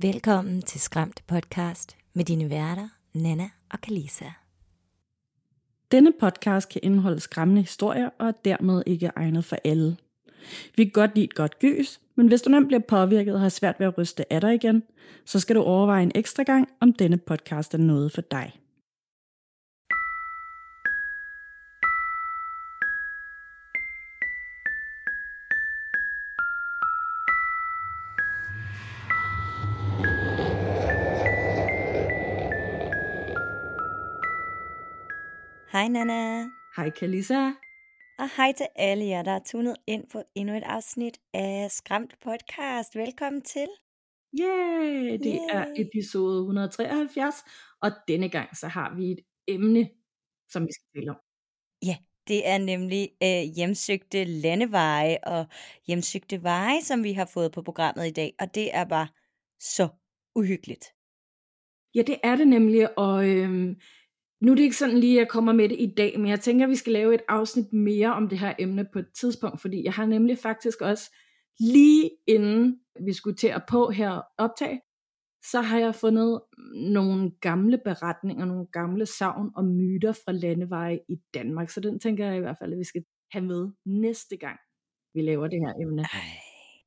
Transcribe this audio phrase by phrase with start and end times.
[0.00, 4.24] Velkommen til Skræmt Podcast med dine værter, Nana og Kalisa.
[5.92, 9.96] Denne podcast kan indeholde skræmmende historier og er dermed ikke egnet for alle.
[10.76, 13.48] Vi kan godt lide et godt gys, men hvis du nemt bliver påvirket og har
[13.48, 14.82] svært ved at ryste af dig igen,
[15.24, 18.52] så skal du overveje en ekstra gang, om denne podcast er noget for dig.
[35.78, 37.52] Hej Nana, Hej Kalisa.
[38.18, 42.14] og hej til alle jer, der er tunet ind på endnu et afsnit af Skræmt
[42.24, 42.96] Podcast.
[42.96, 43.68] Velkommen til.
[44.40, 45.18] Yay!
[45.18, 45.86] Det er Yay.
[45.86, 47.34] episode 173,
[47.82, 49.90] og denne gang så har vi et emne,
[50.48, 51.16] som vi skal tale om.
[51.82, 51.96] Ja,
[52.28, 55.46] det er nemlig øh, hjemsøgte landeveje og
[55.86, 59.08] hjemsøgte veje, som vi har fået på programmet i dag, og det er bare
[59.60, 59.88] så
[60.34, 60.84] uhyggeligt.
[61.94, 63.80] Ja, det er det nemlig, og øhm,
[64.40, 66.40] nu er det ikke sådan lige, at jeg kommer med det i dag, men jeg
[66.40, 69.60] tænker, at vi skal lave et afsnit mere om det her emne på et tidspunkt,
[69.60, 71.14] fordi jeg har nemlig faktisk også
[71.60, 74.80] lige inden vi skulle til at på her optag,
[75.50, 76.40] så har jeg fundet
[76.74, 82.26] nogle gamle beretninger, nogle gamle savn og myter fra landeveje i Danmark, så den tænker
[82.26, 84.58] jeg i hvert fald, at vi skal have med næste gang,
[85.14, 86.02] vi laver det her emne.
[86.02, 86.08] Ej,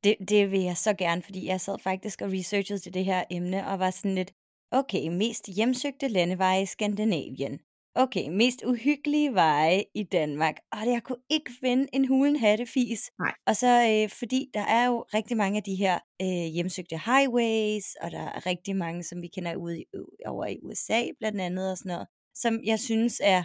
[0.03, 3.23] det, det vil jeg så gerne, fordi jeg sad faktisk og researchede til det her
[3.31, 4.31] emne, og var sådan lidt,
[4.72, 7.59] okay, mest hjemsøgte landeveje i Skandinavien.
[7.95, 10.55] Okay, mest uhyggelige veje i Danmark.
[10.72, 13.11] Og jeg kunne ikke finde en hulen hattefis.
[13.19, 13.33] Nej.
[13.47, 17.95] Og så øh, fordi der er jo rigtig mange af de her øh, hjemsøgte highways,
[18.02, 19.86] og der er rigtig mange, som vi kender ude i,
[20.25, 23.44] over i USA blandt andet og sådan noget, som jeg synes er,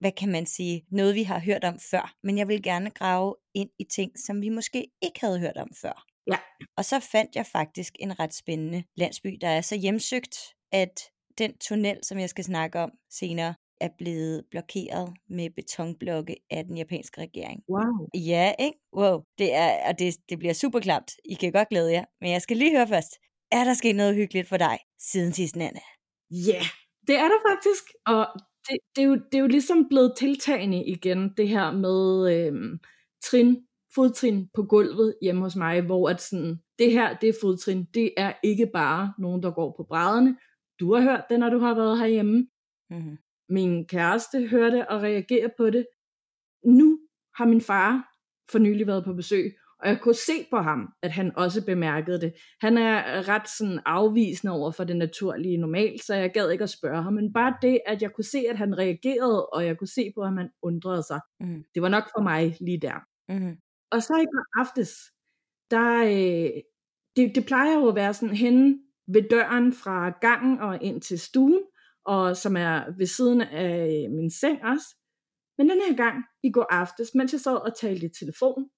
[0.00, 2.14] hvad kan man sige, noget vi har hørt om før.
[2.22, 5.70] Men jeg vil gerne grave ind i ting, som vi måske ikke havde hørt om
[5.82, 6.04] før.
[6.26, 6.36] Ja.
[6.76, 11.00] Og så fandt jeg faktisk en ret spændende landsby, der er så hjemsøgt, at
[11.38, 16.76] den tunnel, som jeg skal snakke om senere, er blevet blokeret med betonblokke af den
[16.76, 17.60] japanske regering.
[17.68, 18.08] Wow.
[18.14, 18.78] Ja, ikke?
[18.96, 19.20] Wow.
[19.38, 21.10] Det, er, og det, det bliver super klamt.
[21.24, 22.04] I kan godt glæde jer.
[22.20, 23.12] Men jeg skal lige høre først.
[23.52, 25.80] Er der sket noget hyggeligt for dig siden sidst, Nana?
[26.30, 26.64] Ja, yeah,
[27.06, 28.26] det er der faktisk, og
[28.68, 32.78] det, det, er jo, det er jo ligesom blevet tiltagende igen, det her med øhm,
[33.24, 33.56] trin,
[33.94, 38.14] fodtrin på gulvet hjemme hos mig, hvor at sådan, det her, det er fodtrin, det
[38.16, 40.36] er ikke bare nogen, der går på brædderne.
[40.84, 42.46] Du har hørt det, når du har været herhjemme.
[42.90, 43.16] Mm-hmm.
[43.48, 45.86] Min kæreste hørte og reagerer på det.
[46.64, 46.98] Nu
[47.36, 48.08] har min far
[48.50, 49.52] for nylig været på besøg,
[49.82, 52.32] og jeg kunne se på ham, at han også bemærkede det.
[52.60, 56.70] Han er ret sådan afvisende over for det naturlige normalt, så jeg gad ikke at
[56.70, 57.12] spørge ham.
[57.12, 60.20] Men bare det, at jeg kunne se, at han reagerede, og jeg kunne se på,
[60.22, 61.64] at han undrede sig, Mm.
[61.74, 62.98] det var nok for mig lige der.
[63.28, 63.56] Mm-hmm.
[63.92, 64.90] Og så i går aftes,
[65.70, 66.50] der, øh,
[67.16, 71.18] det, det plejer jo at være sådan henne ved døren fra gangen og ind til
[71.20, 71.62] stuen,
[72.04, 74.96] og som er ved siden af min seng også.
[75.58, 78.70] Men den her gang, i går aftes, mens jeg sad og talte i telefon,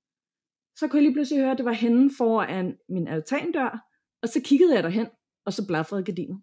[0.78, 3.86] så kunne jeg lige pludselig høre, at det var henne foran min altandør,
[4.22, 5.08] og så kiggede jeg derhen,
[5.46, 6.42] og så blafrede gardinet.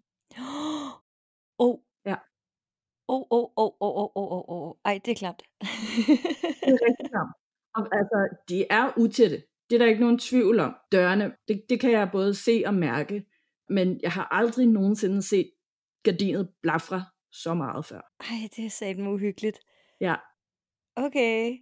[1.58, 1.74] Oh.
[2.06, 2.16] Ja.
[3.08, 4.74] Oh, oh, oh, oh, oh, oh, oh, oh.
[4.84, 5.42] Ej, det er klart.
[6.66, 7.32] Det er rigtig klamt.
[7.76, 8.18] Og altså,
[8.48, 9.42] de er utætte.
[9.70, 10.74] Det er der ikke nogen tvivl om.
[10.92, 13.24] Dørene, det, det kan jeg både se og mærke,
[13.68, 15.50] men jeg har aldrig nogensinde set
[16.02, 18.00] gardinet blafre så meget før.
[18.20, 19.58] Ej, det er satme uhyggeligt.
[20.00, 20.14] Ja,
[20.96, 21.58] Okay.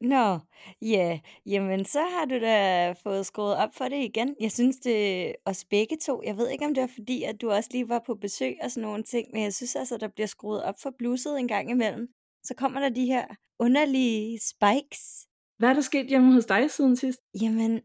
[0.00, 0.38] Nå,
[0.82, 4.36] ja, jamen så har du da fået skruet op for det igen.
[4.40, 6.22] Jeg synes det os begge to.
[6.24, 8.70] Jeg ved ikke, om det var fordi, at du også lige var på besøg og
[8.70, 11.70] sådan nogle ting, men jeg synes altså, der bliver skruet op for blusset en gang
[11.70, 12.08] imellem.
[12.44, 13.26] Så kommer der de her
[13.58, 15.26] underlige spikes.
[15.58, 17.20] hvad er der sket hjemme hos dig siden sidst?
[17.42, 17.80] Jamen,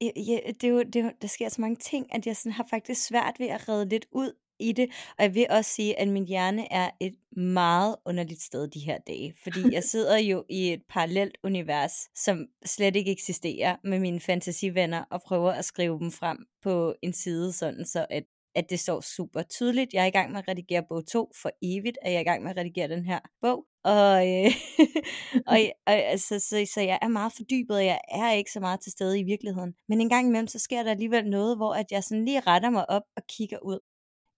[0.00, 2.36] ja, ja, det er jo, det er jo, der sker så mange ting, at jeg
[2.36, 4.90] sådan har faktisk svært ved at redde lidt ud i det.
[5.18, 8.98] Og jeg vil også sige, at min hjerne er et meget underligt sted de her
[9.06, 9.34] dage.
[9.42, 15.04] Fordi jeg sidder jo i et parallelt univers, som slet ikke eksisterer med mine fantasivenner,
[15.10, 18.24] og prøver at skrive dem frem på en side, sådan så at
[18.54, 19.94] at det står super tydeligt.
[19.94, 22.42] Jeg er i gang med at redigere bog 2 for evigt, er jeg i gang
[22.42, 23.64] med at redigere den her bog.
[23.96, 24.52] Og, øh,
[25.52, 28.80] og, og altså, så, så jeg er meget fordybet, og jeg er ikke så meget
[28.80, 29.74] til stede i virkeligheden.
[29.88, 32.70] Men en gang imellem, så sker der alligevel noget, hvor at jeg sådan lige retter
[32.70, 33.78] mig op og kigger ud.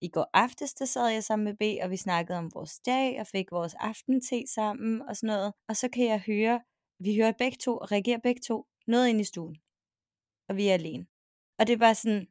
[0.01, 3.19] I går aftes, der sad jeg sammen med B, og vi snakkede om vores dag,
[3.19, 5.53] og fik vores aftente sammen og sådan noget.
[5.69, 6.61] Og så kan jeg høre,
[6.99, 9.55] vi hører begge to, og reagerer begge to, noget ind i stuen.
[10.49, 11.05] Og vi er alene.
[11.59, 12.27] Og det er bare sådan,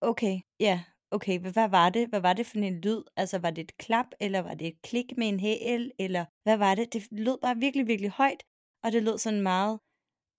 [0.00, 2.08] okay, ja, okay, hvad var det?
[2.08, 3.02] Hvad var det for en lyd?
[3.16, 6.56] Altså, var det et klap, eller var det et klik med en hæl, eller hvad
[6.56, 6.92] var det?
[6.92, 8.42] Det lød bare virkelig, virkelig højt,
[8.84, 9.80] og det lød sådan meget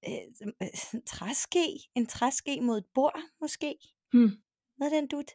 [0.08, 1.66] øh, øh, træske,
[1.96, 3.76] en træske mod et bord, måske.
[4.14, 4.32] Hmm.
[4.80, 5.32] Noget den dut.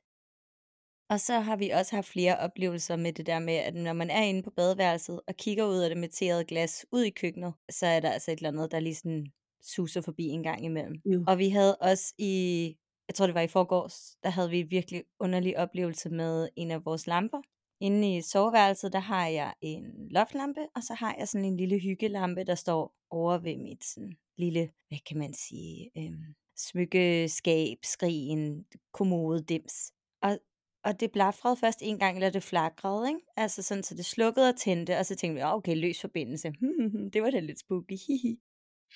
[1.11, 4.11] Og så har vi også haft flere oplevelser med det der med, at når man
[4.11, 7.87] er inde på badeværelset og kigger ud af det meterede glas ud i køkkenet, så
[7.87, 9.27] er der altså et eller andet, der lige sådan
[9.63, 10.95] suser forbi en gang imellem.
[11.05, 11.25] Jo.
[11.29, 12.77] Og vi havde også i,
[13.09, 16.71] jeg tror det var i forgårs, der havde vi en virkelig underlig oplevelse med en
[16.71, 17.41] af vores lamper.
[17.81, 21.79] Inde i soveværelset, der har jeg en loftlampe, og så har jeg sådan en lille
[21.79, 28.65] hyggelampe, der står over ved mit sådan lille, hvad kan man sige, øhm, smykkeskab, skrin,
[28.93, 29.93] kommode, dims.
[30.23, 30.39] Og,
[30.85, 33.21] og det blafrede først en gang, eller det flakrede, ikke?
[33.37, 36.53] Altså sådan, så det slukkede og tændte, og så tænkte vi, okay, løs forbindelse.
[37.13, 37.97] det var da lidt spooky.
[38.07, 38.39] hihi.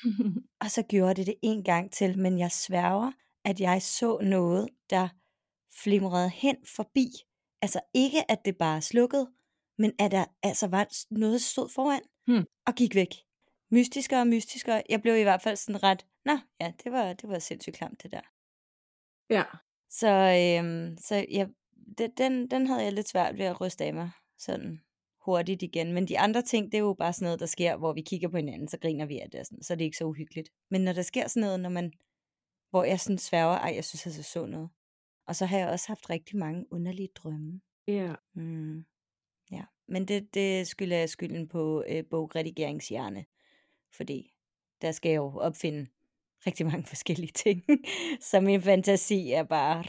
[0.61, 3.13] Og så gjorde det det en gang til, men jeg sværger,
[3.45, 5.09] at jeg så noget, der
[5.83, 7.07] flimrede hen forbi.
[7.63, 9.31] Altså ikke, at det bare slukkede,
[9.79, 12.45] men at der altså var noget, der stod foran Hmm.
[12.67, 13.15] og gik væk.
[13.71, 14.83] Mystiskere og mystiskere.
[14.89, 18.03] Jeg blev i hvert fald sådan ret, nå ja, det var, det var sindssygt klamt
[18.03, 18.21] det der.
[19.31, 19.43] ja.
[19.91, 21.49] Så, øhm, så jeg,
[21.99, 24.81] det, den, den havde jeg lidt svært ved at ryste af mig sådan
[25.25, 25.93] hurtigt igen.
[25.93, 28.29] Men de andre ting, det er jo bare sådan noget, der sker, hvor vi kigger
[28.29, 30.49] på hinanden, så griner vi af det, sådan, så er det ikke så uhyggeligt.
[30.71, 31.93] Men når der sker sådan noget, når man,
[32.71, 34.71] hvor jeg sådan sværger, ej, jeg synes, jeg så noget.
[35.27, 37.61] Og så har jeg også haft rigtig mange underlige drømme.
[37.89, 38.15] Ja.
[38.35, 38.85] Mm.
[39.51, 43.25] Ja, men det, det skylder jeg skylden på øh, bogredigeringshjerne,
[43.97, 44.35] fordi
[44.83, 45.87] der skal jeg jo opfinde
[46.47, 47.65] rigtig mange forskellige ting.
[48.21, 49.85] så min fantasi er bare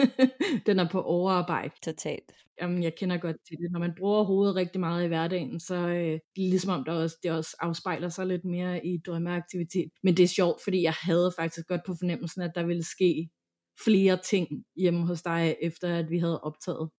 [0.66, 1.74] Den er på overarbejde.
[1.82, 2.32] totalt.
[2.62, 3.72] Jamen, jeg kender godt til det.
[3.72, 7.16] Når man bruger hovedet rigtig meget i hverdagen, så øh, det ligesom om der også,
[7.22, 9.90] det også afspejler sig lidt mere i drømmeaktivitet.
[10.02, 13.28] Men det er sjovt, fordi jeg havde faktisk godt på fornemmelsen, at der ville ske
[13.84, 16.90] flere ting hjemme hos dig, efter at vi havde optaget.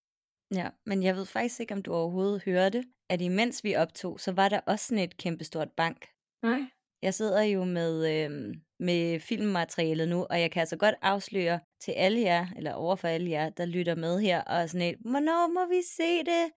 [0.54, 4.32] Ja, men jeg ved faktisk ikke, om du overhovedet hørte, at imens vi optog, så
[4.32, 6.06] var der også sådan et kæmpestort bank.
[6.42, 6.60] Nej?
[7.02, 11.92] Jeg sidder jo med, øh, med filmmaterialet nu, og jeg kan altså godt afsløre til
[11.92, 15.68] alle jer, eller overfor alle jer, der lytter med her, og sådan et, hvornår må
[15.68, 16.50] vi se det?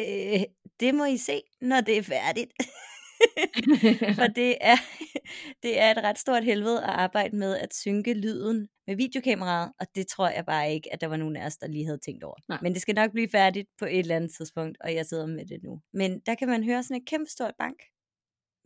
[0.00, 0.40] Øh,
[0.80, 2.52] det må I se, når det er færdigt.
[4.18, 4.76] For det er,
[5.62, 9.86] det er et ret stort helvede at arbejde med at synke lyden med videokameraet, og
[9.94, 12.24] det tror jeg bare ikke, at der var nogen af os, der lige havde tænkt
[12.24, 12.36] over.
[12.48, 12.58] Nej.
[12.62, 15.46] Men det skal nok blive færdigt på et eller andet tidspunkt, og jeg sidder med
[15.46, 15.80] det nu.
[15.92, 17.76] Men der kan man høre sådan et kæmpe stort bank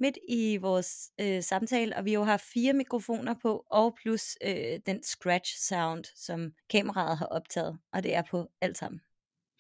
[0.03, 4.79] midt i vores øh, samtale, og vi jo har fire mikrofoner på, og plus øh,
[4.87, 9.01] den scratch sound, som kameraet har optaget, og det er på alt sammen.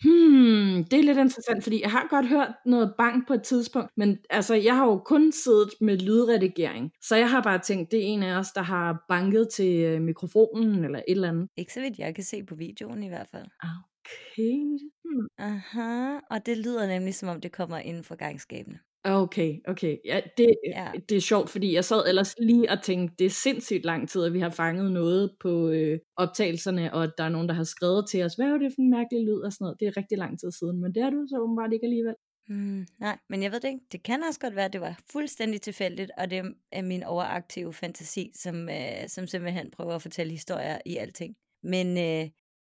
[0.04, 3.90] Hmm, det er lidt interessant, fordi jeg har godt hørt noget bank på et tidspunkt,
[3.96, 7.98] men altså, jeg har jo kun siddet med lydredigering, så jeg har bare tænkt, det
[7.98, 11.48] er en af os, der har banket til øh, mikrofonen eller et eller andet.
[11.56, 13.46] Ikke så vidt jeg kan se på videoen i hvert fald.
[13.62, 14.58] Okay.
[15.04, 15.28] Hmm.
[15.38, 18.78] Aha, og det lyder nemlig som om det kommer inden for gangskabene.
[19.04, 19.96] Okay, okay.
[20.04, 20.90] Ja, det, Ja.
[21.08, 24.24] det er sjovt, fordi jeg sad ellers lige og tænkte, det er sindssygt lang tid,
[24.24, 27.64] at vi har fanget noget på øh, optagelserne, og at der er nogen, der har
[27.64, 29.80] skrevet til os, hvad er det for en mærkelig lyd og sådan noget.
[29.80, 32.14] Det er rigtig lang tid siden, men det er du så åbenbart ikke alligevel.
[32.48, 33.80] Hmm, nej, men jeg ved det ikke.
[33.92, 37.72] Det kan også godt være, at det var fuldstændig tilfældigt, og det er min overaktive
[37.72, 41.34] fantasi, som, øh, som simpelthen prøver at fortælle historier i alting.
[41.62, 42.30] Men øh,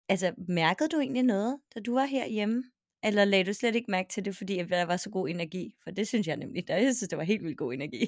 [0.09, 2.63] altså, mærkede du egentlig noget, da du var herhjemme?
[3.03, 5.75] Eller lagde du slet ikke mærke til det, fordi at der var så god energi?
[5.85, 6.69] For det synes jeg nemlig.
[6.69, 8.07] Der, jeg synes, det var helt vildt god energi.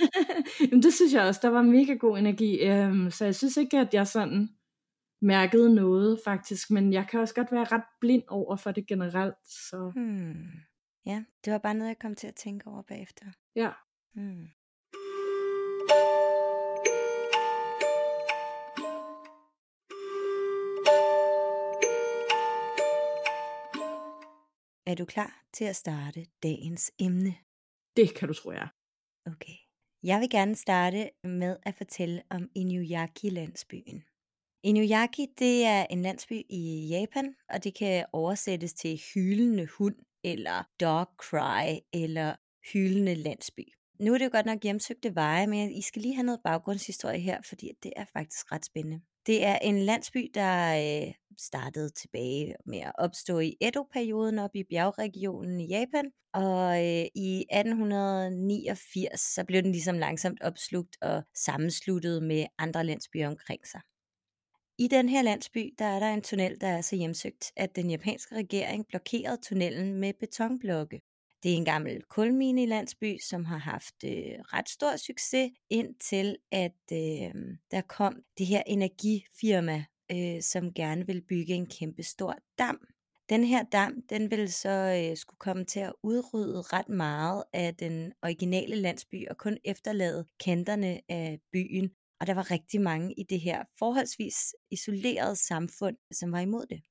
[0.60, 3.78] Jamen, det synes jeg også, der var mega god energi, øhm, så jeg synes ikke,
[3.78, 4.48] at jeg sådan
[5.22, 9.36] mærkede noget faktisk, men jeg kan også godt være ret blind over for det generelt,
[9.44, 10.46] så hmm.
[11.06, 13.26] Ja, det var bare noget, jeg kom til at tænke over bagefter.
[13.56, 13.70] ja.
[14.14, 14.46] Hmm.
[24.88, 27.34] Er du klar til at starte dagens emne?
[27.96, 28.68] Det kan du tro, jeg er.
[29.30, 29.56] Okay.
[30.02, 34.04] Jeg vil gerne starte med at fortælle om Inuyaki-landsbyen.
[34.62, 40.68] Inuyaki, det er en landsby i Japan, og det kan oversættes til hylende hund, eller
[40.80, 42.36] dog cry, eller
[42.72, 43.72] hylende landsby.
[44.00, 47.20] Nu er det jo godt nok hjemsøgte veje, men I skal lige have noget baggrundshistorie
[47.20, 49.00] her, fordi det er faktisk ret spændende.
[49.28, 54.64] Det er en landsby, der øh, startede tilbage med at opstå i Edo-perioden op i
[54.64, 62.22] bjergregionen i Japan, og øh, i 1889 så blev den ligesom langsomt opslugt og sammensluttet
[62.22, 63.80] med andre landsbyer omkring sig.
[64.78, 67.90] I den her landsby, der er der en tunnel, der er så hjemsøgt, at den
[67.90, 71.00] japanske regering blokerede tunnelen med betonblokke.
[71.42, 76.36] Det er en gammel kulmine i landsby, som har haft øh, ret stor succes, indtil
[76.50, 77.30] at øh,
[77.70, 82.78] der kom det her energifirma, øh, som gerne vil bygge en kæmpe stor dam.
[83.28, 87.74] Den her dam, den vil så øh, skulle komme til at udrydde ret meget af
[87.74, 91.90] den originale landsby, og kun efterlade kanterne af byen.
[92.20, 96.82] Og der var rigtig mange i det her forholdsvis isolerede samfund, som var imod det.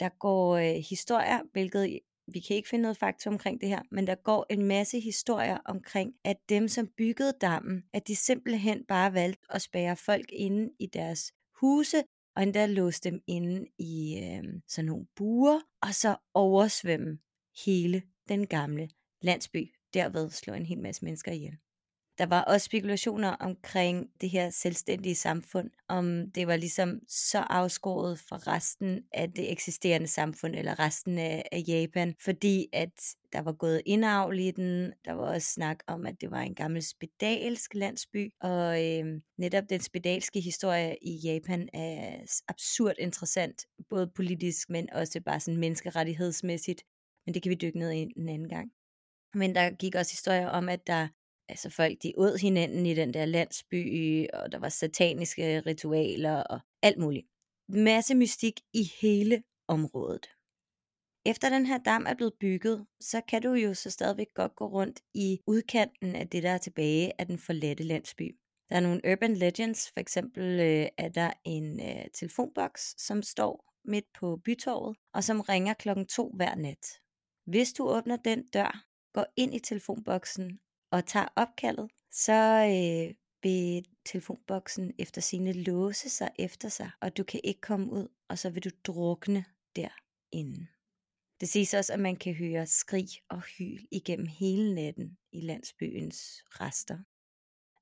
[0.00, 2.00] Der går øh, historier, hvilket
[2.32, 5.58] vi kan ikke finde noget fakta omkring det her, men der går en masse historier
[5.64, 10.70] omkring, at dem, som byggede dammen, at de simpelthen bare valgte at spære folk inde
[10.78, 12.02] i deres huse,
[12.36, 17.18] og endda låse dem inde i øh, sådan nogle buer, og så oversvømme
[17.66, 18.88] hele den gamle
[19.22, 19.74] landsby.
[19.94, 21.56] Derved slå en hel masse mennesker ihjel.
[22.18, 28.18] Der var også spekulationer omkring det her selvstændige samfund, om det var ligesom så afskåret
[28.18, 33.52] fra resten af det eksisterende samfund, eller resten af, af Japan, fordi at der var
[33.52, 34.92] gået indavl i den.
[35.04, 39.64] Der var også snak om, at det var en gammel spedalsk landsby, og øh, netop
[39.70, 42.16] den spedalske historie i Japan er
[42.48, 46.82] absurd interessant, både politisk, men også bare sådan menneskerettighedsmæssigt.
[47.26, 48.70] Men det kan vi dykke ned i en anden gang.
[49.34, 51.08] Men der gik også historier om, at der
[51.48, 56.60] altså folk de åd hinanden i den der landsby, og der var sataniske ritualer og
[56.82, 57.26] alt muligt.
[57.68, 60.26] Masse mystik i hele området.
[61.26, 64.66] Efter den her dam er blevet bygget, så kan du jo så stadigvæk godt gå
[64.66, 68.36] rundt i udkanten af det, der er tilbage af den forladte landsby.
[68.68, 73.74] Der er nogle urban legends, for eksempel øh, er der en øh, telefonboks, som står
[73.84, 76.86] midt på bytorvet, og som ringer klokken to hver nat.
[77.46, 82.32] Hvis du åbner den dør, går ind i telefonboksen og tager opkaldet, så
[82.64, 88.08] øh, vil telefonboksen efter sine låse sig efter sig, og du kan ikke komme ud,
[88.28, 89.44] og så vil du drukne
[89.76, 90.66] derinde.
[91.40, 96.44] Det siges også, at man kan høre skrig og hyl igennem hele natten i landsbyens
[96.46, 96.98] rester.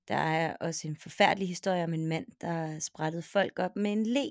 [0.08, 4.06] Der er også en forfærdelig historie om en mand, der sprættede folk op med en
[4.06, 4.30] le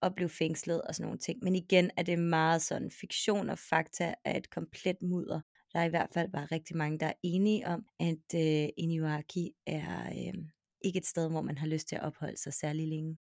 [0.00, 1.38] og blev fængslet og sådan nogle ting.
[1.44, 5.40] Men igen er det meget sådan fiktion og fakta af et komplet mudder,
[5.74, 9.52] der er i hvert fald bare rigtig mange, der er enige om, at øh, Inuaki
[9.66, 10.44] er øh,
[10.80, 13.18] ikke et sted, hvor man har lyst til at opholde sig særlig længe.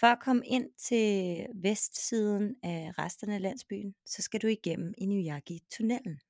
[0.00, 6.20] For at komme ind til vestsiden af resterne af landsbyen, så skal du igennem Inuyaki-tunnelen.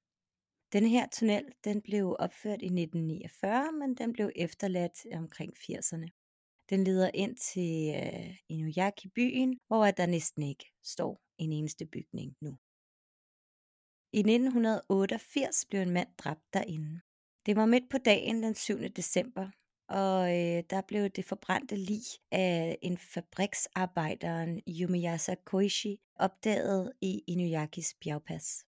[0.73, 6.09] Denne her tunnel, den blev opført i 1949, men den blev efterladt omkring 80'erne.
[6.71, 12.57] Den leder ind til øh, Inuyaki-byen, hvor der næsten ikke står en eneste bygning nu.
[14.15, 17.01] I 1988 blev en mand dræbt derinde.
[17.47, 18.79] Det var midt på dagen den 7.
[18.79, 19.51] december,
[19.89, 27.95] og øh, der blev det forbrændte lig af en fabriksarbejderen Yumiyasa Koishi opdaget i Inuyakis
[28.01, 28.65] bjergpas.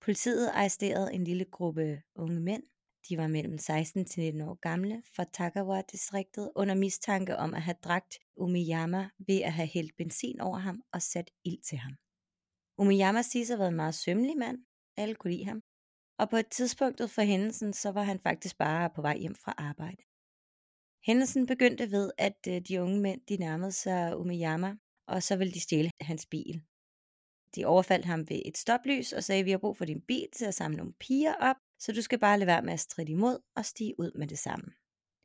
[0.00, 2.62] Politiet arresterede en lille gruppe unge mænd.
[3.08, 7.76] De var mellem 16 til 19 år gamle fra Takawa-distriktet under mistanke om at have
[7.82, 11.96] dragt Umiyama ved at have hældt benzin over ham og sat ild til ham.
[12.78, 14.58] Umiyama siges at have været en meget sømmelig mand.
[14.96, 15.62] Alle kunne lide ham.
[16.18, 19.54] Og på et tidspunkt for hændelsen, så var han faktisk bare på vej hjem fra
[19.58, 20.02] arbejde.
[21.06, 25.54] Hændelsen begyndte ved, at øh, de unge mænd de nærmede sig Umiyama, og så ville
[25.54, 26.62] de stjæle hans bil.
[27.54, 30.44] De overfaldt ham ved et stoplys og sagde, vi har brug for din bil til
[30.44, 33.38] at samle nogle piger op, så du skal bare lade være med at stride imod
[33.56, 34.66] og stige ud med det samme.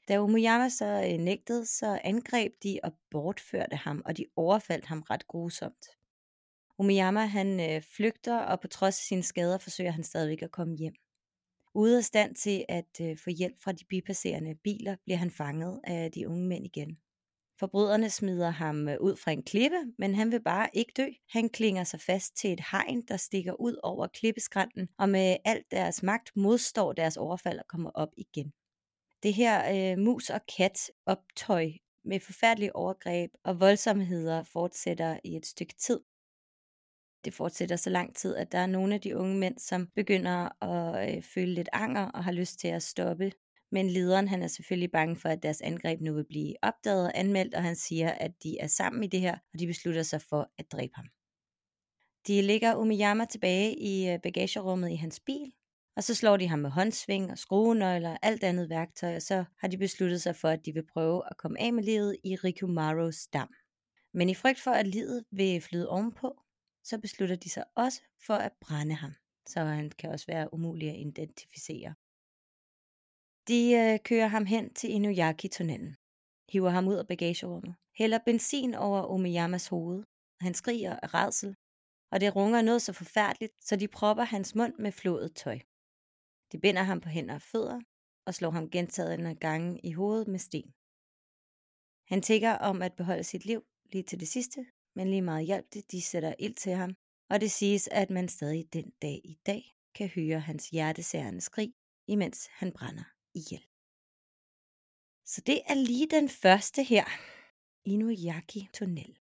[0.08, 5.02] Da Umuyama så øh, nægtede, så angreb de og bortførte ham, og de overfaldt ham
[5.02, 5.86] ret grusomt.
[6.78, 10.78] Umiyama han øh, flygter, og på trods af sine skader forsøger han stadigvæk at komme
[10.78, 10.94] hjem.
[11.76, 15.82] Ude af stand til at øh, få hjælp fra de bipasserende biler, bliver han fanget
[15.84, 16.98] af de unge mænd igen.
[17.60, 21.08] Forbryderne smider ham øh, ud fra en klippe, men han vil bare ikke dø.
[21.30, 25.72] Han klinger sig fast til et hegn, der stikker ud over klippeskrænten, og med alt
[25.72, 28.54] deres magt modstår deres overfald og kommer op igen.
[29.24, 31.72] Det her øh, mus og kat optøj
[32.06, 36.00] med forfærdelige overgreb og voldsomheder fortsætter i et stykke tid,
[37.26, 40.64] det fortsætter så lang tid, at der er nogle af de unge mænd, som begynder
[40.64, 43.32] at øh, føle lidt anger og har lyst til at stoppe.
[43.72, 47.20] Men lederen han er selvfølgelig bange for, at deres angreb nu vil blive opdaget og
[47.20, 50.22] anmeldt, og han siger, at de er sammen i det her, og de beslutter sig
[50.22, 51.06] for at dræbe ham.
[52.28, 55.52] De lægger Umiyama tilbage i øh, bagagerummet i hans bil,
[55.96, 59.46] og så slår de ham med håndsving og skruenøgler og alt andet værktøj, og så
[59.60, 62.36] har de besluttet sig for, at de vil prøve at komme af med livet i
[62.36, 63.50] Rikumaros dam.
[64.14, 66.43] Men i frygt for, at livet vil flyde ovenpå,
[66.84, 69.14] så beslutter de sig også for at brænde ham,
[69.48, 71.96] så han kan også være umulig at identificere.
[73.48, 75.96] De øh, kører ham hen til Inuyaki-tunnelen,
[76.52, 80.00] hiver ham ud af bagagerummet, hælder benzin over Omiyamas hoved,
[80.40, 81.56] og han skriger af redsel,
[82.12, 85.60] og det runger noget så forfærdeligt, så de propper hans mund med flået tøj.
[86.52, 87.82] De binder ham på hænder og fødder,
[88.28, 90.74] og slår ham gentagende gange i hovedet med sten.
[92.12, 93.62] Han tænker om at beholde sit liv
[93.92, 96.96] lige til det sidste, men lige meget hjælp det, de sætter ild til ham,
[97.30, 101.74] og det siges, at man stadig den dag i dag kan høre hans hjertesærende skrig,
[102.08, 103.04] imens han brænder
[103.36, 103.64] ihjel.
[105.26, 107.04] Så det er lige den første her,
[107.86, 109.18] Inuyaki Tunnel.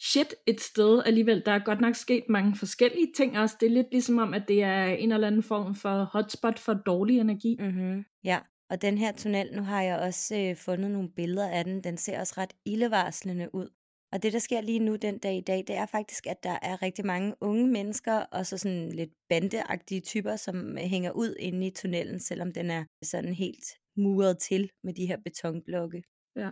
[0.00, 1.42] shit et sted alligevel.
[1.46, 3.56] Der er godt nok sket mange forskellige ting også.
[3.60, 6.74] Det er lidt ligesom om, at det er en eller anden form for hotspot for
[6.74, 7.56] dårlig energi.
[7.60, 8.04] Mm-hmm.
[8.24, 11.84] Ja, og den her tunnel, nu har jeg også øh, fundet nogle billeder af den.
[11.84, 13.68] Den ser også ret ildevarslende ud.
[14.12, 16.58] Og det, der sker lige nu den dag i dag, det er faktisk, at der
[16.62, 21.66] er rigtig mange unge mennesker, og så sådan lidt bandeagtige typer, som hænger ud inde
[21.66, 23.64] i tunnelen, selvom den er sådan helt
[23.96, 26.02] muret til med de her betonblokke.
[26.36, 26.50] Ja.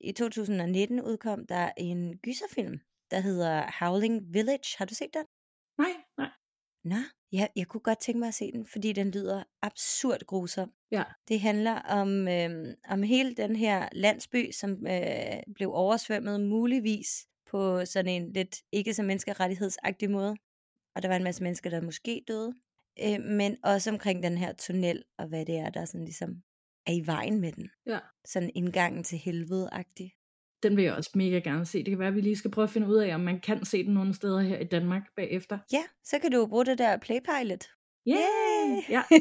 [0.00, 2.78] I 2019 udkom der en gyserfilm,
[3.10, 4.78] der hedder Howling Village.
[4.78, 5.24] Har du set den?
[6.88, 6.96] Nå,
[7.32, 10.72] ja, jeg kunne godt tænke mig at se den, fordi den lyder absurd grusom.
[10.90, 11.04] Ja.
[11.28, 17.84] Det handler om, øh, om hele den her landsby, som øh, blev oversvømmet muligvis på
[17.84, 20.36] sådan en lidt ikke så menneskerettighedsagtig måde.
[20.94, 22.54] Og der var en masse mennesker, der måske døde.
[23.04, 26.42] Øh, men også omkring den her tunnel, og hvad det er, der sådan ligesom
[26.86, 27.70] er i vejen med den.
[27.86, 27.98] Ja.
[28.24, 30.12] Sådan indgangen til helvede-agtig.
[30.62, 31.78] Den vil jeg også mega gerne se.
[31.78, 33.64] Det kan være, at vi lige skal prøve at finde ud af, om man kan
[33.64, 35.58] se den nogle steder her i Danmark bagefter.
[35.72, 37.64] Ja, så kan du bruge det der Playpilot.
[38.08, 38.90] Yeah!
[38.90, 39.02] Ja.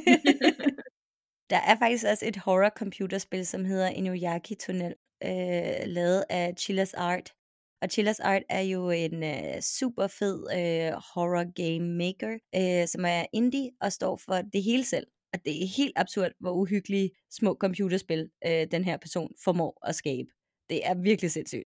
[1.50, 6.94] Der er faktisk også et horror computerspil, som hedder Inuyaki Tunnel, øh, lavet af Chillas
[6.94, 7.34] Art.
[7.82, 13.06] Og Chillas Art er jo en øh, super fed øh, horror game maker, øh, som
[13.06, 15.08] er indie og står for det hele selv.
[15.34, 19.96] Og det er helt absurd, hvor uhyggelige små computerspil øh, den her person formår at
[19.96, 20.30] skabe.
[20.70, 21.68] Det er virkelig sindssygt.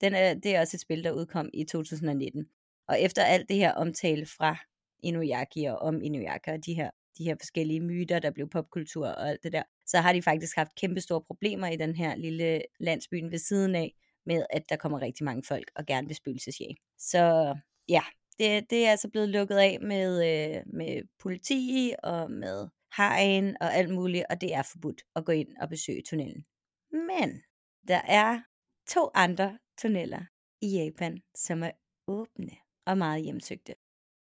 [0.00, 2.46] Den er, det er også et spil, der udkom i 2019.
[2.88, 4.56] Og efter alt det her omtale fra
[5.02, 9.28] Inuyaki og om Inuyaki og de her, de her forskellige myter, der blev popkultur og
[9.28, 12.62] alt det der, så har de faktisk haft kæmpe store problemer i den her lille
[12.80, 13.94] landsbyen ved siden af,
[14.26, 16.76] med at der kommer rigtig mange folk og gerne vil spøgelsesjæge.
[16.98, 17.54] Så
[17.88, 18.02] ja,
[18.38, 23.74] det, det er altså blevet lukket af med, øh, med politi og med hegn og
[23.74, 26.44] alt muligt, og det er forbudt at gå ind og besøge tunnelen.
[26.92, 27.42] Men
[27.88, 28.42] der er
[28.86, 30.24] to andre tunneller
[30.60, 31.70] i Japan, som er
[32.06, 33.74] åbne og meget hjemsøgte.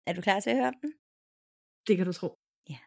[0.06, 0.92] Er du klar til at høre om den?
[1.86, 2.38] Det kan du tro.
[2.68, 2.78] Ja.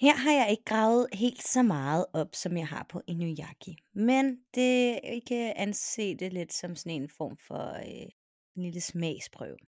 [0.00, 3.76] Her har jeg ikke gravet helt så meget op, som jeg har på Inuyaki.
[3.94, 4.24] Men
[4.54, 8.08] det vi kan anse det lidt som sådan en form for øh,
[8.56, 9.58] en lille smagsprøve.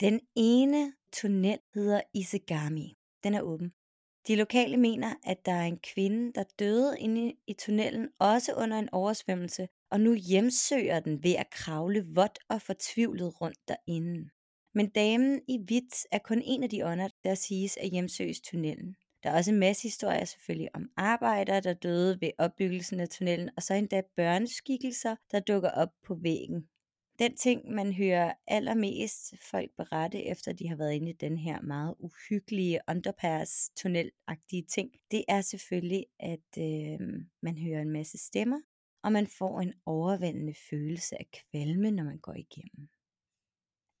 [0.00, 2.98] Den ene tunnel hedder Isegami.
[3.24, 3.72] Den er åben.
[4.28, 8.78] De lokale mener, at der er en kvinde, der døde inde i tunnelen, også under
[8.78, 14.30] en oversvømmelse, og nu hjemsøger den ved at kravle vådt og fortvivlet rundt derinde.
[14.74, 18.96] Men damen i hvidt er kun en af de ånder, der siges at hjemsøges tunnelen.
[19.22, 23.50] Der er også en masse historier selvfølgelig om arbejdere, der døde ved opbyggelsen af tunnelen,
[23.56, 26.68] og så endda børneskikkelser, der dukker op på væggen.
[27.18, 31.60] Den ting, man hører allermest folk berette, efter de har været inde i den her
[31.60, 34.10] meget uhyggelige underpass tunnel
[34.68, 36.98] ting, det er selvfølgelig, at øh,
[37.42, 38.60] man hører en masse stemmer,
[39.02, 42.88] og man får en overvældende følelse af kvalme, når man går igennem.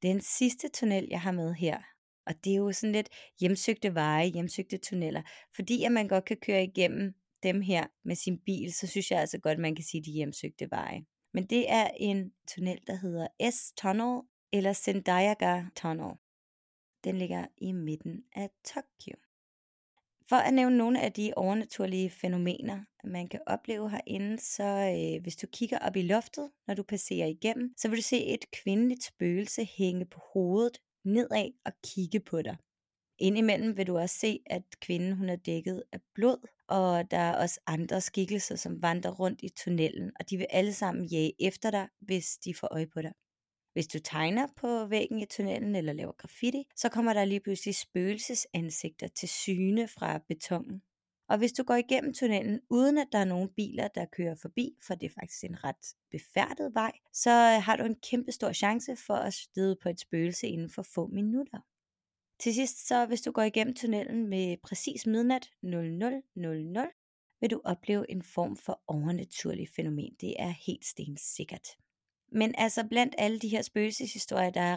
[0.02, 1.82] Den sidste tunnel, jeg har med her,
[2.26, 3.08] og det er jo sådan lidt
[3.40, 5.22] hjemsøgte veje, hjemsøgte tunneller,
[5.56, 9.20] fordi at man godt kan køre igennem dem her med sin bil, så synes jeg
[9.20, 11.04] altså godt, at man kan sige de hjemsøgte veje.
[11.34, 16.14] Men det er en tunnel, der hedder S-Tunnel eller Sendayaga Tunnel.
[17.04, 19.14] Den ligger i midten af Tokyo.
[20.28, 25.36] For at nævne nogle af de overnaturlige fænomener, man kan opleve herinde, så øh, hvis
[25.36, 29.04] du kigger op i loftet, når du passerer igennem, så vil du se et kvindeligt
[29.04, 32.56] spøgelse hænge på hovedet nedad og kigge på dig.
[33.18, 37.36] Indimellem vil du også se, at kvinden hun er dækket af blod, og der er
[37.42, 41.70] også andre skikkelser, som vandrer rundt i tunnelen, og de vil alle sammen jage efter
[41.70, 43.12] dig, hvis de får øje på dig.
[43.72, 47.74] Hvis du tegner på væggen i tunnelen eller laver graffiti, så kommer der lige pludselig
[47.74, 50.82] spøgelsesansigter til syne fra betongen.
[51.28, 54.76] Og hvis du går igennem tunnelen, uden at der er nogen biler, der kører forbi,
[54.86, 57.30] for det er faktisk en ret befærdet vej, så
[57.62, 61.06] har du en kæmpe stor chance for at støde på et spøgelse inden for få
[61.06, 61.58] minutter.
[62.38, 66.22] Til sidst, så hvis du går igennem tunnelen med præcis midnat 0000,
[67.40, 70.14] vil du opleve en form for overnaturlig fænomen.
[70.20, 71.68] Det er helt stensikkert.
[72.32, 74.76] Men altså blandt alle de her spøgelseshistorier, der er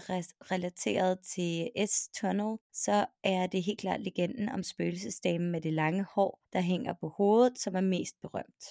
[0.51, 6.39] relateret til S-Tunnel, så er det helt klart legenden om spøgelsesdamen med det lange hår,
[6.53, 8.65] der hænger på hovedet, som er mest berømt.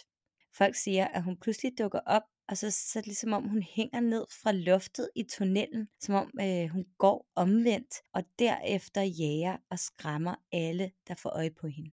[0.55, 3.63] Folk siger, at hun pludselig dukker op og så, så er det ligesom om, hun
[3.63, 9.57] hænger ned fra loftet i tunnelen, som om øh, hun går omvendt, og derefter jager
[9.71, 11.91] og skræmmer alle, der får øje på hende.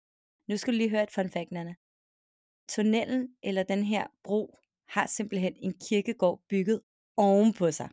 [0.49, 1.75] Nu skal du lige høre et fun fact, Nana.
[2.69, 6.81] Tunnelen, eller den her bro, har simpelthen en kirkegård bygget
[7.17, 7.89] ovenpå sig.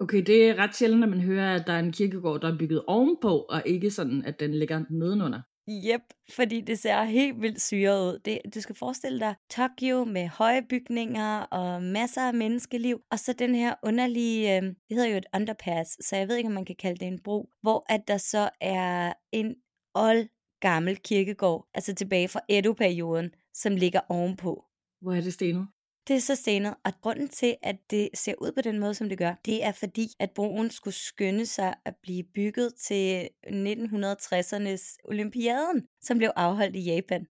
[0.00, 2.58] Okay, det er ret sjældent, at man hører, at der er en kirkegård, der er
[2.58, 5.42] bygget ovenpå, og ikke sådan, at den ligger nedenunder.
[5.68, 6.00] Jep,
[6.30, 8.18] fordi det ser helt vildt syret ud.
[8.18, 13.32] Det, du skal forestille dig Tokyo med høje bygninger og masser af menneskeliv, og så
[13.32, 16.64] den her underlige, øh, det hedder jo et underpass, så jeg ved ikke, om man
[16.64, 19.54] kan kalde det en bro, hvor at der så er en
[19.94, 20.28] old
[20.60, 24.64] gammel kirkegård, altså tilbage fra Edo-perioden, som ligger ovenpå.
[25.00, 25.68] Hvor er det stenet?
[26.08, 29.08] Det er så stenet, og grunden til, at det ser ud på den måde, som
[29.08, 34.96] det gør, det er fordi, at broen skulle skynde sig at blive bygget til 1960'ernes
[35.04, 37.26] olympiaden, som blev afholdt i Japan.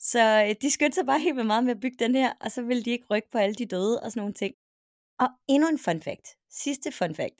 [0.00, 2.62] Så øh, de skyndte sig bare helt meget med at bygge den her, og så
[2.62, 4.54] ville de ikke rykke på alle de døde og sådan nogle ting.
[5.18, 6.36] Og endnu en fun fact.
[6.50, 7.34] Sidste fun fact.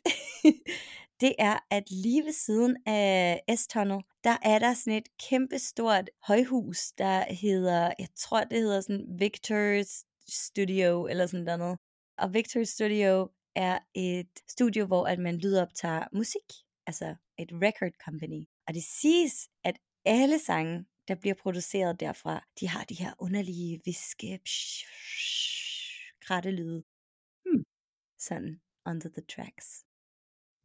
[1.20, 6.92] det er, at lige ved siden af S-Tunnel, der er der sådan et kæmpestort højhus,
[6.98, 11.78] der hedder, jeg tror det hedder sådan Victor's Studio eller sådan noget.
[12.18, 16.48] Og Victor's Studio er et studio, hvor at man lydoptager musik,
[16.86, 18.44] altså et record company.
[18.66, 23.80] Og det siges, at alle sange, der bliver produceret derfra, de har de her underlige
[23.84, 24.40] viske,
[26.44, 26.84] lyde.
[27.44, 27.64] Hmm.
[28.18, 29.84] Sådan, under the tracks.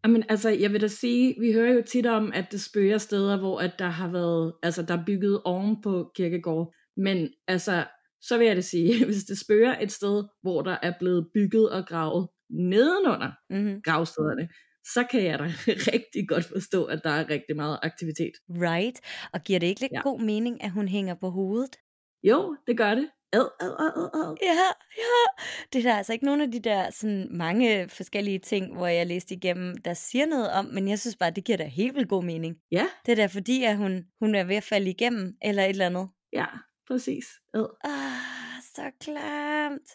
[0.04, 3.40] Jamen, altså, jeg vil da sige, vi hører jo tit om, at det spørger steder,
[3.40, 6.74] hvor at der har været, altså, der er bygget oven på kirkegård.
[6.98, 7.88] Men altså,
[8.28, 11.70] så vil jeg det sige, hvis det spørger et sted, hvor der er blevet bygget
[11.70, 13.82] og gravet nedenunder mm-hmm.
[13.82, 14.50] gravstederne,
[14.94, 15.44] så kan jeg da
[15.94, 18.32] rigtig godt forstå, at der er rigtig meget aktivitet.
[18.50, 19.00] Right.
[19.34, 20.02] Og giver det ikke lidt ja.
[20.02, 21.76] god mening, at hun hænger på hovedet?
[22.24, 23.10] Jo, det gør det.
[23.34, 24.38] Ad, ad, ad, ad.
[24.42, 24.54] Ja,
[24.98, 25.44] ja.
[25.74, 29.08] Det er der altså ikke nogen af de der sådan mange forskellige ting, hvor jeg
[29.08, 32.10] læste igennem, der siger noget om, men jeg synes bare, det giver da helt vildt
[32.10, 32.56] god mening.
[32.72, 32.86] Ja.
[33.06, 35.86] Det er da fordi, at hun, hun er ved at falde igennem, eller et eller
[35.86, 36.08] andet.
[36.34, 36.46] Ja,
[36.88, 37.26] præcis.
[37.54, 37.68] Ad.
[37.84, 39.90] Ah, så klamt.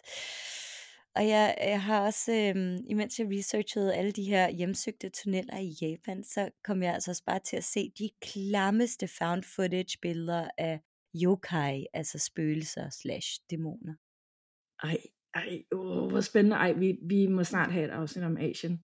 [1.15, 5.75] Og jeg, jeg har også, øhm, imens jeg researchede alle de her hjemsøgte tunneller i
[5.81, 10.49] Japan, så kom jeg altså også bare til at se de klammeste found footage billeder
[10.57, 10.79] af
[11.23, 13.93] yokai, altså spøgelser slash dæmoner.
[14.83, 14.97] Ej,
[15.33, 16.55] ej, oh, hvor spændende.
[16.55, 18.83] Ej, vi, vi må snart have et afsnit om Asien.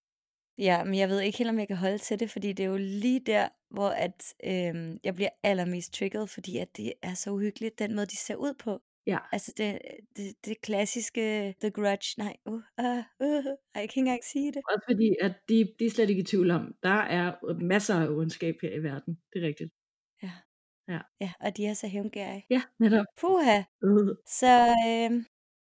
[0.57, 2.69] Ja, men jeg ved ikke helt, om jeg kan holde til det, fordi det er
[2.69, 7.31] jo lige der, hvor at, øhm, jeg bliver allermest trigget, fordi at det er så
[7.31, 8.81] uhyggeligt, den måde, de ser ud på.
[9.07, 9.17] Ja.
[9.31, 9.81] Altså det,
[10.17, 12.61] det, det klassiske The Grudge, nej, uh, uh,
[13.19, 14.61] uh, jeg kan ikke engang sige det.
[14.71, 18.07] Også fordi, at de, de er slet ikke i tvivl om, der er masser af
[18.07, 19.71] udenskab her i verden, det er rigtigt.
[20.23, 20.31] Ja.
[20.87, 20.99] Ja.
[21.21, 22.45] Ja, og de er så hævngærige.
[22.49, 23.05] Ja, netop.
[23.21, 23.63] Puha.
[23.81, 24.09] Uh.
[24.39, 24.51] Så
[24.87, 25.11] øh,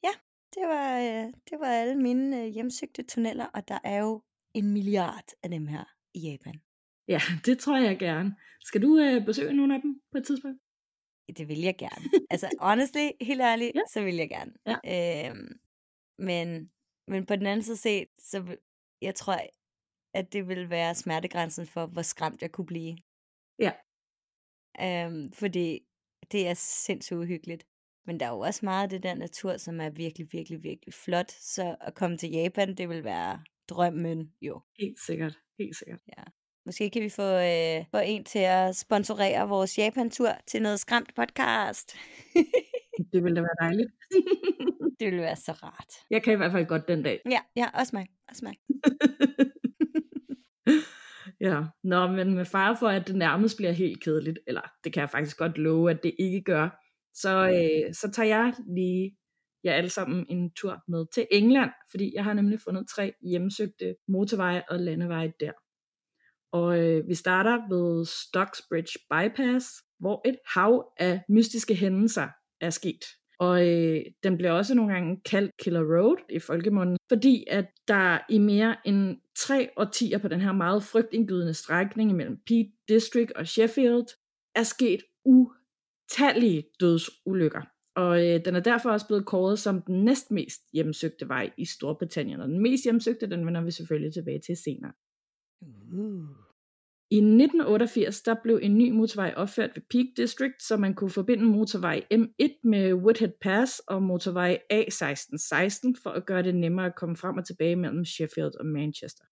[0.03, 0.13] ja,
[0.55, 4.21] det var, øh, det var alle mine øh, hjemsøgte tunneller, og der er jo
[4.53, 6.61] en milliard af dem her i Japan.
[7.09, 8.35] Ja, det tror jeg gerne.
[8.61, 10.59] Skal du øh, besøge nogle af dem på et tidspunkt?
[11.37, 12.05] Det vil jeg gerne.
[12.33, 13.81] altså, honestly, helt ærligt, ja.
[13.93, 14.53] så vil jeg gerne.
[14.65, 14.77] Ja.
[15.29, 15.59] Øhm,
[16.17, 16.71] men,
[17.07, 18.57] men på den anden side set, så
[19.01, 19.37] jeg tror,
[20.13, 22.97] at det vil være smertegrænsen for, hvor skræmt jeg kunne blive.
[23.59, 23.73] Ja.
[24.81, 25.79] Øhm, fordi
[26.31, 27.67] det er sindssygt uhyggeligt.
[28.05, 30.93] Men der er jo også meget af det der natur, som er virkelig, virkelig, virkelig
[30.93, 31.31] flot.
[31.31, 34.61] Så at komme til Japan, det vil være drømmen jo.
[34.79, 35.99] Helt sikkert, helt sikkert.
[36.17, 36.23] Ja.
[36.65, 41.15] Måske kan vi få, øh, få en til at sponsorere vores Japan-tur til noget skræmt
[41.15, 41.95] podcast.
[43.13, 43.91] det ville da være dejligt.
[44.99, 45.93] det ville være så rart.
[46.09, 47.21] Jeg kan i hvert fald godt den dag.
[47.25, 48.07] Ja, ja også mig.
[48.29, 48.55] Også mig.
[51.47, 55.01] ja, nå, men med far for, at det nærmest bliver helt kedeligt, eller det kan
[55.01, 56.69] jeg faktisk godt love, at det ikke gør,
[57.13, 59.17] så, øh, så tager jeg lige
[59.63, 63.95] jer alle sammen en tur med til England, fordi jeg har nemlig fundet tre hjemsøgte
[64.07, 65.51] motorveje og landeveje der.
[66.51, 69.67] Og øh, vi starter ved Stocksbridge Bypass,
[69.99, 72.27] hvor et hav af mystiske hændelser
[72.61, 73.05] er sket.
[73.39, 78.19] Og øh, den bliver også nogle gange kaldt Killer Road i folkemunden, fordi at der
[78.29, 83.47] i mere end tre årtier på den her meget frygtindgydende strækning mellem Peak District og
[83.47, 84.07] Sheffield
[84.55, 87.61] er sket utallige dødsulykker.
[87.95, 92.41] Og øh, den er derfor også blevet kåret som den næstmest hjemsøgte vej i Storbritannien.
[92.41, 94.91] Og den mest hjemsøgte, den vender vi selvfølgelig tilbage til senere.
[97.11, 101.45] I 1988 der blev en ny motorvej opført ved Peak District, så man kunne forbinde
[101.45, 107.15] motorvej M1 med Woodhead Pass og motorvej A1616 for at gøre det nemmere at komme
[107.15, 109.23] frem og tilbage mellem Sheffield og Manchester.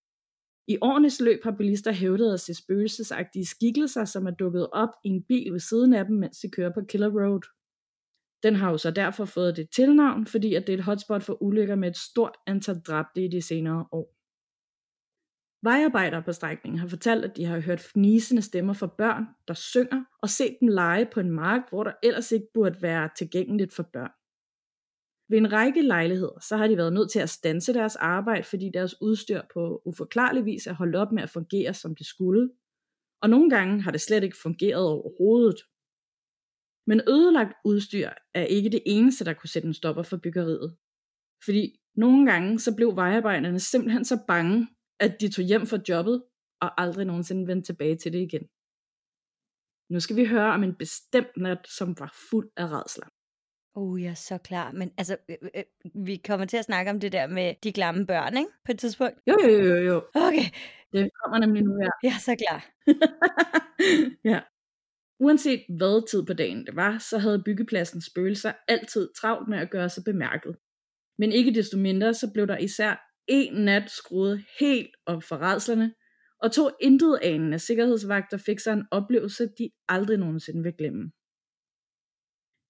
[0.68, 5.10] I årenes løb har bilister hævdet at se spøgelsesagtige skikkelser, som er dukket op i
[5.10, 7.42] en bil ved siden af dem, mens de kører på Killer Road.
[8.44, 11.44] Den har jo så derfor fået det tilnavn, fordi at det er et hotspot for
[11.44, 14.17] ulykker med et stort antal dræbte i de senere år.
[15.64, 20.04] Vejarbejdere på strækningen har fortalt, at de har hørt fnisende stemmer fra børn, der synger,
[20.22, 23.84] og set dem lege på en mark, hvor der ellers ikke burde være tilgængeligt for
[23.84, 24.12] børn.
[25.30, 28.72] Ved en række lejligheder, så har de været nødt til at stanse deres arbejde, fordi
[28.74, 32.50] deres udstyr på uforklarlig vis er holdt op med at fungere, som det skulle.
[33.22, 35.60] Og nogle gange har det slet ikke fungeret overhovedet.
[36.88, 40.78] Men ødelagt udstyr er ikke det eneste, der kunne sætte en stopper for byggeriet.
[41.46, 44.68] Fordi nogle gange så blev vejarbejderne simpelthen så bange,
[45.00, 46.24] at de tog hjem fra jobbet
[46.62, 48.48] og aldrig nogensinde vendte tilbage til det igen.
[49.90, 53.08] Nu skal vi høre om en bestemt nat, som var fuld af redsler.
[53.76, 54.72] Uh, jeg er så klar.
[54.72, 55.64] Men altså, øh, øh,
[56.06, 58.50] vi kommer til at snakke om det der med de glamme børn, ikke?
[58.66, 59.16] På et tidspunkt.
[59.28, 59.96] Jo, jo, jo, jo.
[60.16, 60.48] Okay,
[60.94, 61.90] Det kommer nemlig nu her.
[62.04, 62.66] jeg er så klar.
[64.32, 64.40] ja.
[65.20, 69.70] Uanset hvad tid på dagen det var, så havde byggepladsens spøgelser altid travlt med at
[69.70, 70.56] gøre sig bemærket.
[71.18, 75.94] Men ikke desto mindre, så blev der især en nat skruet helt op for redslerne,
[76.42, 81.12] og to intet anende sikkerhedsvagter fik sig en oplevelse, de aldrig nogensinde vil glemme.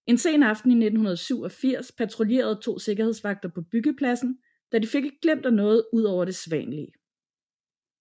[0.07, 4.37] En sen aften i 1987 patruljerede to sikkerhedsvagter på byggepladsen,
[4.71, 6.91] da de fik ikke glemt af noget ud over det svanlige.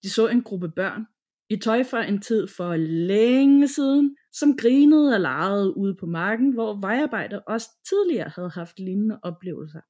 [0.03, 1.05] De så en gruppe børn,
[1.51, 6.55] i tøj fra en tid for længe siden, som grinede og legede ude på marken,
[6.55, 9.81] hvor vejarbejder også tidligere havde haft lignende oplevelser.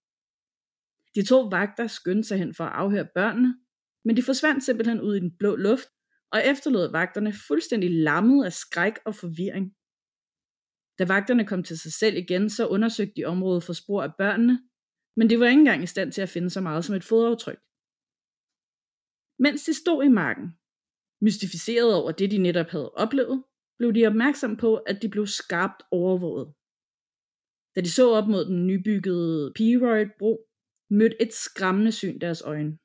[1.17, 3.51] De to vagter skyndte sig hen for at afhøre børnene,
[4.05, 5.89] men de forsvandt simpelthen ud i den blå luft,
[6.33, 9.67] og efterlod vagterne fuldstændig lammet af skræk og forvirring.
[10.99, 14.57] Da vagterne kom til sig selv igen, så undersøgte de området for spor af børnene,
[15.17, 17.61] men de var ikke engang i stand til at finde så meget som et fodaftryk.
[19.39, 20.49] Mens de stod i marken,
[21.27, 23.45] mystificeret over det, de netop havde oplevet,
[23.79, 26.55] blev de opmærksom på, at de blev skarpt overvåget.
[27.75, 30.33] Da de så op mod den nybyggede Peroid-bro,
[30.91, 32.79] mødte et skræmmende syn deres øjne.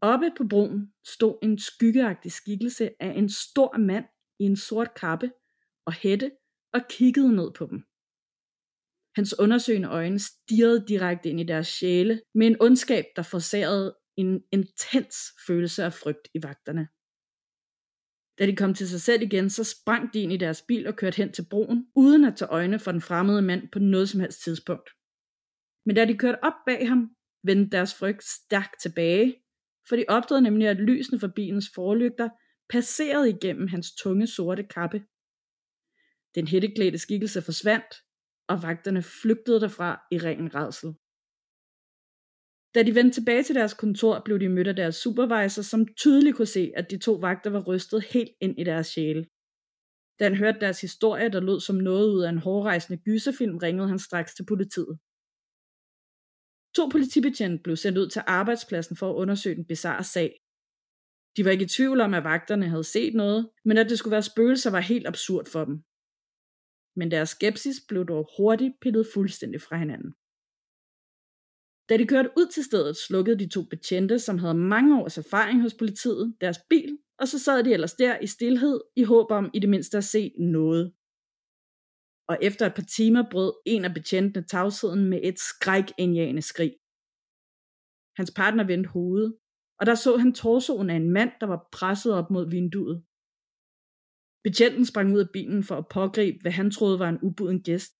[0.00, 4.04] Oppe på broen stod en skyggeagtig skikkelse af en stor mand
[4.40, 5.30] i en sort kappe
[5.86, 6.30] og hætte
[6.74, 7.78] og kiggede ned på dem.
[9.16, 14.42] Hans undersøgende øjne stirrede direkte ind i deres sjæle med en ondskab, der forsærede en
[14.52, 15.16] intens
[15.46, 16.88] følelse af frygt i vagterne.
[18.38, 20.96] Da de kom til sig selv igen, så sprang de ind i deres bil og
[20.96, 24.20] kørte hen til broen, uden at tage øjne for den fremmede mand på noget som
[24.20, 24.90] helst tidspunkt.
[25.86, 27.10] Men da de kørte op bag ham,
[27.42, 29.42] vendte deres frygt stærkt tilbage,
[29.88, 32.28] for de opdagede nemlig, at lysene fra bilens forlygter
[32.68, 34.98] passerede igennem hans tunge sorte kappe.
[36.34, 37.94] Den hætteklædte skikkelse forsvandt,
[38.48, 40.94] og vagterne flygtede derfra i ren redsel.
[42.74, 46.36] Da de vendte tilbage til deres kontor, blev de mødt af deres supervisor, som tydeligt
[46.36, 49.26] kunne se, at de to vagter var rystet helt ind i deres sjæle.
[50.18, 53.88] Da han hørte deres historie, der lød som noget ud af en hårdrejsende gyserfilm, ringede
[53.88, 54.98] han straks til politiet.
[56.76, 60.30] To politibetjente blev sendt ud til arbejdspladsen for at undersøge den bizarre sag.
[61.36, 64.12] De var ikke i tvivl om, at vagterne havde set noget, men at det skulle
[64.12, 65.76] være spøgelser var helt absurd for dem.
[66.96, 70.10] Men deres skepsis blev dog hurtigt pillet fuldstændig fra hinanden.
[71.88, 75.62] Da de kørte ud til stedet, slukkede de to betjente, som havde mange års erfaring
[75.62, 79.50] hos politiet, deres bil, og så sad de ellers der i stillhed, i håb om
[79.54, 80.92] i det mindste at se noget.
[82.28, 86.72] Og efter et par timer brød en af betjentene tavsheden med et skrækindjagende skrig.
[88.18, 89.30] Hans partner vendte hovedet,
[89.78, 92.96] og der så han torsoen af en mand, der var presset op mod vinduet.
[94.46, 97.92] Betjenten sprang ud af bilen for at pågribe, hvad han troede var en ubuden gæst.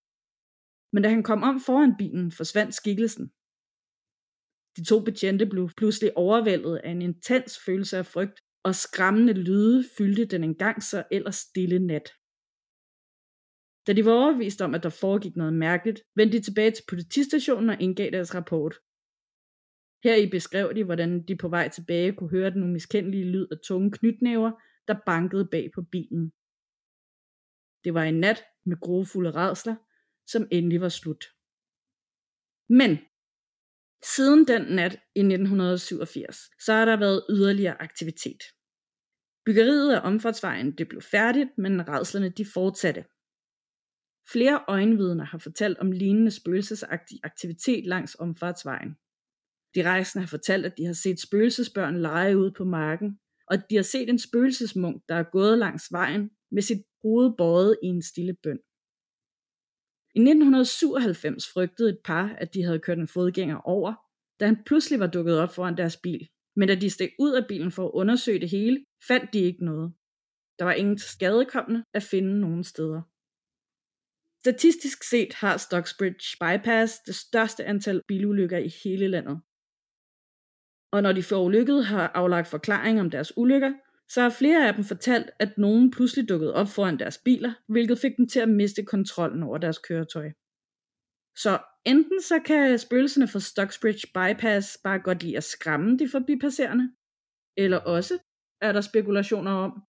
[0.92, 3.26] Men da han kom om foran bilen, forsvandt skikkelsen.
[4.76, 9.84] De to betjente blev pludselig overvældet af en intens følelse af frygt, og skræmmende lyde
[9.98, 12.06] fyldte den engang så ellers stille nat.
[13.86, 17.70] Da de var overvist om, at der foregik noget mærkeligt, vendte de tilbage til politistationen
[17.70, 18.74] og indgav deres rapport.
[20.04, 23.56] Her i beskrev de, hvordan de på vej tilbage kunne høre den umiskendelige lyd af
[23.68, 24.52] tunge knytnæver,
[24.88, 26.32] der bankede bag på bilen.
[27.84, 29.76] Det var en nat med grofulde redsler,
[30.26, 31.24] som endelig var slut.
[32.68, 32.98] Men
[34.02, 38.42] siden den nat i 1987, så har der været yderligere aktivitet.
[39.44, 43.04] Byggeriet af omfartsvejen det blev færdigt, men redslerne de fortsatte.
[44.32, 48.96] Flere øjenvidner har fortalt om lignende spøgelsesagtig aktivitet langs omfartsvejen.
[49.74, 53.64] De rejsende har fortalt, at de har set spøgelsesbørn lege ude på marken, og at
[53.70, 57.86] de har set en spøgelsesmunk, der er gået langs vejen med sit hoved bøjet i
[57.86, 58.58] en stille bøn.
[60.14, 63.94] I 1997 frygtede et par, at de havde kørt en fodgænger over,
[64.40, 66.28] da han pludselig var dukket op foran deres bil.
[66.56, 69.64] Men da de steg ud af bilen for at undersøge det hele, fandt de ikke
[69.64, 69.94] noget.
[70.58, 73.02] Der var ingen skadekommende at finde nogen steder.
[74.44, 79.40] Statistisk set har Stocksbridge Bypass det største antal bilulykker i hele landet.
[80.92, 83.72] Og når de forulykkede har aflagt forklaring om deres ulykker,
[84.08, 87.98] så har flere af dem fortalt, at nogen pludselig dukkede op foran deres biler, hvilket
[87.98, 90.30] fik dem til at miste kontrollen over deres køretøj.
[91.36, 96.92] Så enten så kan spøgelserne fra Stocksbridge Bypass bare godt lide at skræmme de forbipasserende,
[97.56, 98.18] eller også
[98.60, 99.85] er der spekulationer om,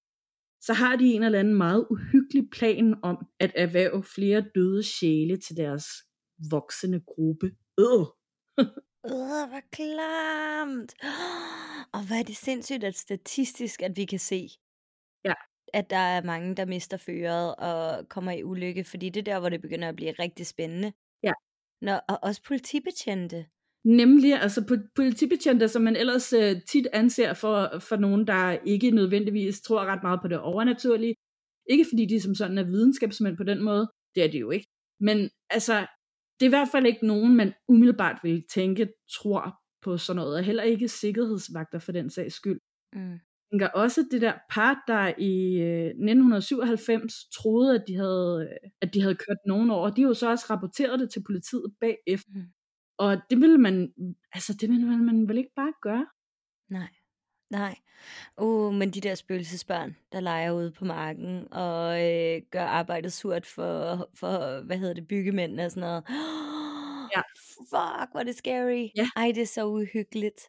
[0.62, 5.38] så har de en eller anden meget uhyggelig plan om at erhverve flere døde sjæle
[5.38, 5.86] til deres
[6.52, 7.46] voksende gruppe.
[7.80, 8.06] Øh.
[9.06, 10.93] Øh, hvor klamt.
[11.93, 14.48] Og hvor er det sindssygt, at statistisk, at vi kan se,
[15.26, 15.34] Ja.
[15.74, 19.39] at der er mange, der mister føret og kommer i ulykke, fordi det er der,
[19.39, 20.93] hvor det begynder at blive rigtig spændende.
[21.24, 21.34] Ja.
[21.82, 23.46] Nå, og også politibetjente.
[23.88, 28.91] Nemlig, altså po- politibetjente, som man ellers øh, tit anser for, for nogen, der ikke
[28.91, 31.15] nødvendigvis tror ret meget på det overnaturlige.
[31.69, 34.67] Ikke fordi de som sådan er videnskabsmænd på den måde, det er de jo ikke.
[35.00, 35.88] Men altså,
[36.39, 40.38] det er i hvert fald ikke nogen, man umiddelbart vil tænke, tror på sådan noget,
[40.38, 42.60] og heller ikke sikkerhedsvagter for den sags skyld.
[42.93, 43.12] Mm.
[43.12, 43.19] Jeg
[43.52, 48.93] tænker også det der par, der i øh, 1997 troede, at de, havde, øh, at
[48.93, 52.32] de havde kørt nogen over, de har jo så også rapporteret det til politiet bagefter.
[52.36, 52.57] Mm.
[52.97, 53.93] Og det ville man,
[54.33, 56.07] altså det ville man, man vel ikke bare gøre.
[56.69, 56.89] Nej.
[57.49, 57.75] Nej.
[58.38, 63.45] Uh, men de der spøgelsesbørn, der leger ude på marken og øh, gør arbejdet surt
[63.45, 66.03] for, for, hvad hedder det, byggemændene og sådan noget.
[67.15, 67.21] Ja.
[67.60, 68.88] Fuck, hvor er det scary.
[68.95, 69.10] Ja.
[69.15, 70.41] Ej, det er så uhyggeligt.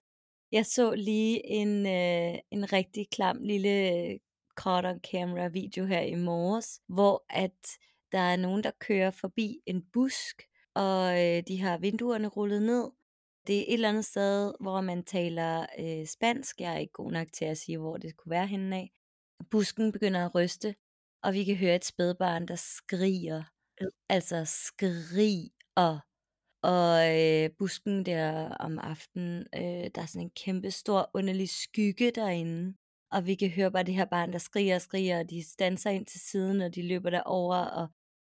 [0.53, 4.19] Jeg så lige en, øh, en rigtig klam lille
[4.61, 7.79] caught on camera video her i morges, hvor at
[8.13, 10.43] der er nogen, der kører forbi en busk,
[10.87, 12.91] og øh, de har vinduerne rullet ned,
[13.47, 16.61] det er et eller andet sted, hvor man taler øh, spansk.
[16.61, 18.91] Jeg er ikke god nok til at sige, hvor det kunne være henne af.
[19.51, 20.75] Busken begynder at ryste,
[21.23, 23.43] og vi kan høre et spædbarn, der skriger.
[23.81, 23.91] Ad.
[24.09, 25.99] Altså skriger.
[26.63, 32.11] Og øh, busken der om aftenen, øh, der er sådan en kæmpe stor underlig skygge
[32.11, 32.75] derinde.
[33.13, 35.91] Og vi kan høre bare det her barn, der skriger og skriger, og de standser
[35.91, 37.89] ind til siden, og de løber derover, og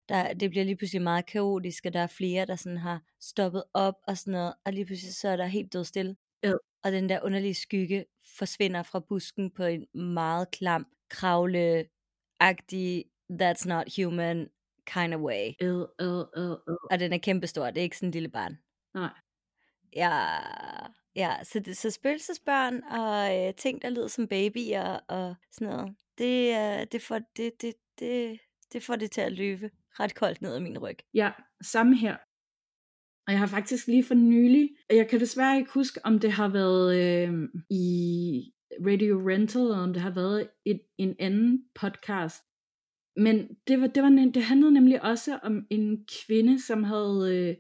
[0.09, 3.65] der, det bliver lige pludselig meget kaotisk, og der er flere, der sådan har stoppet
[3.75, 6.17] op og sådan noget, og lige pludselig så er der helt død stille.
[6.43, 6.53] Ja.
[6.85, 8.05] Og den der underlige skygge
[8.39, 14.49] forsvinder fra busken på en meget klam, kravle-agtig, that's not human
[14.87, 15.53] kind of way.
[15.61, 16.89] Ad, ad, ad, ad.
[16.91, 18.59] Og den er kæmpestor, det er ikke sådan en lille barn.
[18.95, 19.11] Nej.
[19.97, 20.39] Ja,
[21.17, 25.97] ja så, det, så spøgelsesbørn og øh, ting, der lyder som babyer og sådan noget,
[26.19, 28.41] det, øh, det, får, det, det, det,
[28.73, 30.99] det får det til at løbe ret koldt ned ad min ryg.
[31.15, 31.31] Ja,
[31.63, 32.17] samme her.
[33.27, 36.33] Og jeg har faktisk lige for nylig, og jeg kan desværre ikke huske, om det
[36.33, 38.53] har været øh, i
[38.87, 42.45] Radio Rental, eller om det har været et, en anden podcast.
[43.17, 47.37] Men det, var, det, var, nem- det handlede nemlig også om en kvinde, som havde
[47.37, 47.57] øh,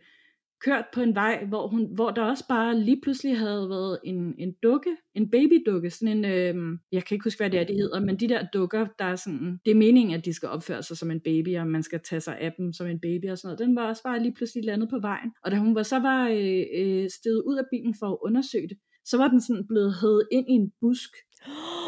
[0.60, 4.34] kørt på en vej, hvor, hun, hvor der også bare lige pludselig havde været en,
[4.38, 7.76] en dukke, en babydukke, sådan en, øh, jeg kan ikke huske, hvad det er, det
[7.76, 10.82] hedder, men de der dukker, der er sådan, det er meningen, at de skal opføre
[10.82, 13.38] sig som en baby, og man skal tage sig af dem som en baby og
[13.38, 13.58] sådan noget.
[13.58, 15.30] Den var også bare lige pludselig landet på vejen.
[15.44, 18.68] Og da hun var så var øh, øh, steget ud af bilen for at undersøge
[18.68, 21.10] det, så var den sådan blevet hævet ind i en busk,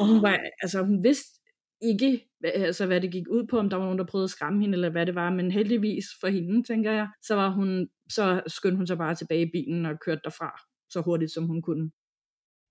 [0.00, 1.40] og hun var, altså hun vidste
[1.82, 4.30] ikke, hvad, altså, hvad det gik ud på, om der var nogen, der prøvede at
[4.30, 7.88] skræmme hende, eller hvad det var, men heldigvis for hende, tænker jeg, så var hun,
[8.08, 11.62] så skyndte hun sig bare tilbage i bilen og kørte derfra, så hurtigt som hun
[11.62, 11.90] kunne.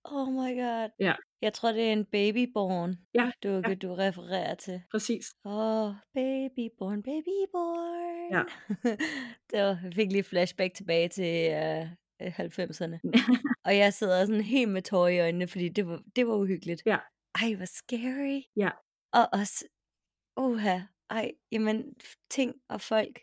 [0.04, 0.90] Oh my god.
[1.00, 1.16] Ja.
[1.42, 3.76] Jeg tror, det er en babyborn Ja, dukke, ja.
[3.76, 4.82] du refererer til.
[4.92, 5.26] Præcis.
[5.46, 8.32] Åh, oh, babyborn, babyborn.
[8.32, 8.44] Ja.
[9.52, 11.88] det var, jeg fik lige flashback tilbage til uh,
[12.22, 13.00] 90'erne.
[13.68, 16.82] Og jeg sidder sådan helt med tårer i øjnene, fordi det var, det var uhyggeligt.
[16.86, 16.98] Ja.
[17.42, 18.42] Ej, hvor scary.
[18.56, 18.70] Ja.
[19.14, 19.66] Og også,
[20.38, 21.94] uha, ej, jamen,
[22.30, 23.20] ting og folk,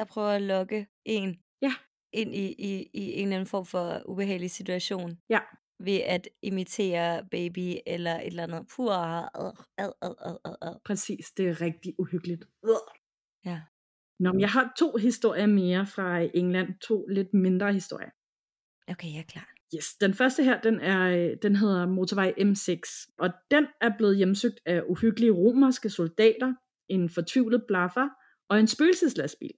[0.00, 1.72] der prøver at lokke en Ja.
[2.12, 5.18] ind i, i, i en eller anden form for ubehagelig situation.
[5.28, 5.40] Ja.
[5.80, 8.66] Ved at imitere baby eller et eller andet.
[8.76, 10.74] Puh, ad, ad, ad, ad, ad, ad.
[10.84, 12.44] Præcis, det er rigtig uhyggeligt.
[13.44, 13.60] Ja.
[14.20, 18.10] Nå, men jeg har to historier mere fra England, to lidt mindre historier.
[18.92, 19.48] Okay, jeg er klar.
[19.76, 24.60] Yes, den første her, den, er, den hedder motorvej M6, og den er blevet hjemsøgt
[24.66, 26.54] af uhyggelige romerske soldater,
[26.88, 28.08] en fortvivlet blaffer
[28.48, 29.50] og en spøgelseslastbil.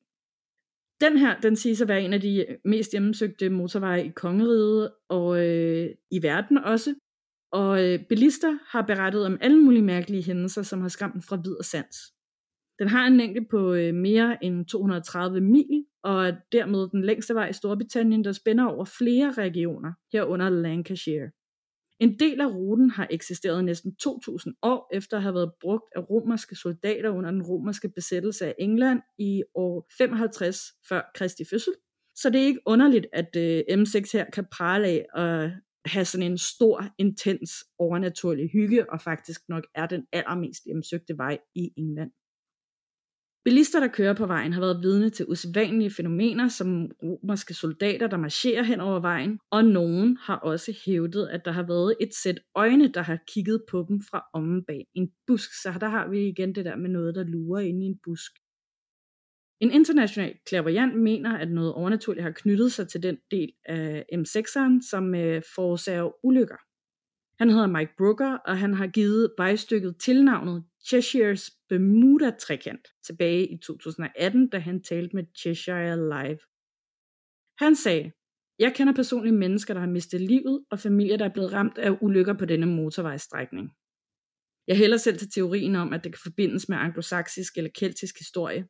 [1.03, 4.91] Den her, den siges at være en af de øh, mest hjemmesøgte motorveje i kongeriget
[5.09, 6.95] og øh, i verden også.
[7.53, 11.37] Og øh, bilister har berettet om alle mulige mærkelige hændelser, som har skræmt den fra
[11.37, 11.97] vid og sans.
[12.79, 17.35] Den har en længde på øh, mere end 230 mil, og er dermed den længste
[17.35, 21.31] vej i Storbritannien, der spænder over flere regioner, herunder Lancashire.
[22.01, 26.11] En del af ruten har eksisteret næsten 2000 år efter at have været brugt af
[26.11, 31.73] romerske soldater under den romerske besættelse af England i år 55 før Kristi fødsel.
[32.15, 35.51] Så det er ikke underligt, at øh, M6 her kan prale af at
[35.85, 41.39] have sådan en stor, intens, overnaturlig hygge, og faktisk nok er den allermest hjemsøgte vej
[41.55, 42.11] i England.
[43.45, 48.17] Bilister, der kører på vejen, har været vidne til usædvanlige fænomener, som romerske soldater, der
[48.17, 52.39] marcherer hen over vejen, og nogen har også hævdet, at der har været et sæt
[52.55, 55.51] øjne, der har kigget på dem fra omme bag en busk.
[55.63, 58.33] Så der har vi igen det der med noget, der lurer inde i en busk.
[59.61, 64.89] En international klaverjant mener, at noget overnaturligt har knyttet sig til den del af M6'eren,
[64.91, 66.57] som øh, forårsager ulykker.
[67.39, 74.49] Han hedder Mike Brooker, og han har givet vejstykket tilnavnet Cheshires Bermuda-trekant tilbage i 2018,
[74.49, 76.39] da han talte med Cheshire Live.
[77.59, 78.13] Han sagde,
[78.59, 81.99] jeg kender personligt mennesker, der har mistet livet, og familier, der er blevet ramt af
[82.01, 83.71] ulykker på denne motorvejsstrækning.
[84.67, 88.69] Jeg hælder selv til teorien om, at det kan forbindes med anglosaksisk eller keltisk historie.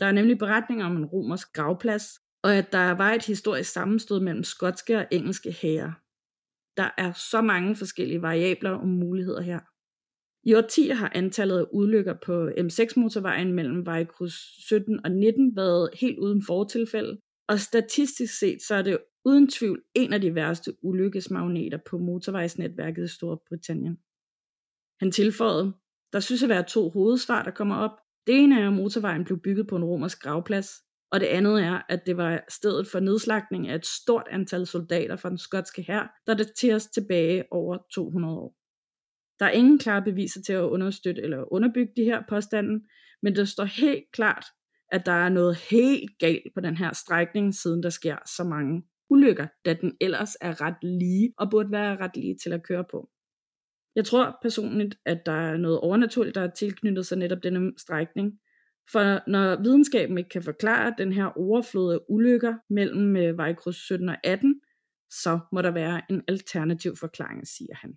[0.00, 2.04] Der er nemlig beretninger om en romersk gravplads,
[2.42, 5.94] og at der var et historisk sammenstød mellem skotske og engelske hære.
[6.76, 9.60] Der er så mange forskellige variabler og muligheder her.
[10.44, 16.18] I årtier har antallet af ulykker på M6-motorvejen mellem vejkryds 17 og 19 været helt
[16.18, 21.78] uden fortilfælde, og statistisk set så er det uden tvivl en af de værste ulykkesmagneter
[21.90, 23.98] på motorvejsnetværket i Storbritannien.
[25.00, 25.72] Han tilføjede,
[26.12, 27.98] der synes at være to hovedsvar, der kommer op.
[28.26, 30.70] Det ene er, at motorvejen blev bygget på en romersk gravplads,
[31.12, 35.16] og det andet er, at det var stedet for nedslagning af et stort antal soldater
[35.16, 38.61] fra den skotske hær, der dateres tilbage over 200 år.
[39.42, 42.82] Der er ingen klare beviser til at understøtte eller underbygge de her påstanden,
[43.22, 44.44] men det står helt klart,
[44.88, 48.82] at der er noget helt galt på den her strækning, siden der sker så mange
[49.10, 52.84] ulykker, da den ellers er ret lige og burde være ret lige til at køre
[52.90, 53.10] på.
[53.96, 58.32] Jeg tror personligt, at der er noget overnaturligt, der er tilknyttet sig netop denne strækning,
[58.92, 64.08] for når videnskaben ikke kan forklare den her overflod af ulykker mellem øh, vejkryds 17
[64.08, 64.60] og 18,
[65.10, 67.96] så må der være en alternativ forklaring, siger han.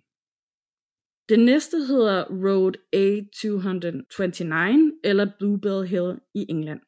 [1.28, 6.80] Den næste hedder Road A229 eller Bluebell Hill i England.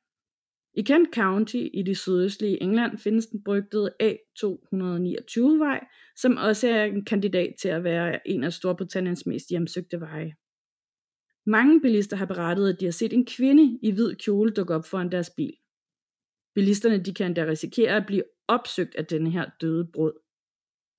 [0.75, 5.87] I Kent County i det sydøstlige England findes den brygtede A229-vej,
[6.17, 10.35] som også er en kandidat til at være en af Storbritanniens mest hjemsøgte veje.
[11.47, 14.85] Mange bilister har berettet, at de har set en kvinde i hvid kjole dukke op
[14.85, 15.55] foran deres bil.
[16.55, 20.13] Bilisterne de kan endda risikere at blive opsøgt af denne her døde brud.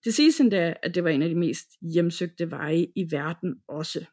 [0.04, 4.06] Det siges endda, at det var en af de mest hjemsøgte veje i verden også.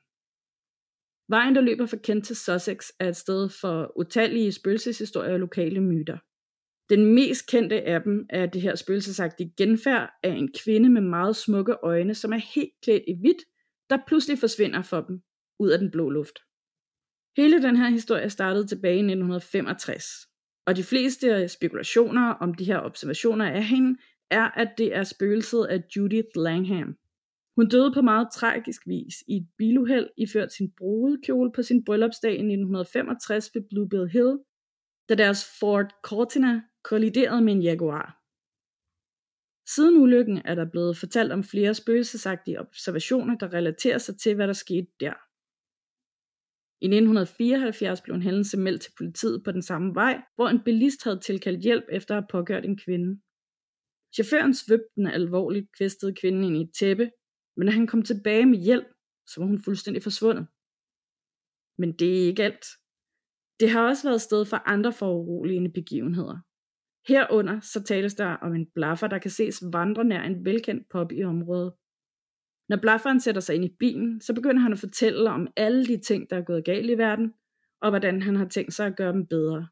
[1.29, 5.81] Vejen, der løber fra Kent til Sussex, er et sted for utallige spøgelseshistorier og lokale
[5.81, 6.19] myter.
[6.89, 11.37] Den mest kendte af dem er det her spøgelsesagtige genfærd af en kvinde med meget
[11.37, 13.43] smukke øjne, som er helt klædt i hvidt,
[13.91, 15.23] der pludselig forsvinder for dem
[15.59, 16.39] ud af den blå luft.
[17.37, 20.05] Hele den her historie startede tilbage i 1965,
[20.67, 23.99] og de fleste spekulationer om de her observationer af hende
[24.31, 26.97] er, at det er spøgelset af Judith Langham.
[27.57, 32.31] Hun døde på meget tragisk vis i et biluheld, iført sin brudekjole på sin bryllupsdag
[32.31, 34.39] i 1965 ved Bluebell Hill,
[35.09, 38.27] da deres Ford Cortina kolliderede med en Jaguar.
[39.75, 44.47] Siden ulykken er der blevet fortalt om flere spøgelsesagtige observationer, der relaterer sig til, hvad
[44.47, 45.15] der skete der.
[46.81, 51.05] I 1974 blev en hændelse meldt til politiet på den samme vej, hvor en bilist
[51.05, 53.21] havde tilkaldt hjælp efter at have pågørt en kvinde.
[54.15, 57.11] Chaufføren svøbte den alvorligt kvæstede kvinde ind i et tæppe,
[57.57, 58.87] men da han kom tilbage med hjælp,
[59.27, 60.47] så var hun fuldstændig forsvundet.
[61.79, 62.67] Men det er ikke alt.
[63.61, 66.39] Det har også været sted for andre foruroligende begivenheder.
[67.09, 71.13] Herunder så tales der om en blaffer, der kan ses vandre nær en velkendt pop
[71.13, 71.73] i området.
[72.69, 76.01] Når blafferen sætter sig ind i bilen, så begynder han at fortælle om alle de
[76.01, 77.35] ting, der er gået galt i verden,
[77.81, 79.69] og hvordan han har tænkt sig at gøre dem bedre.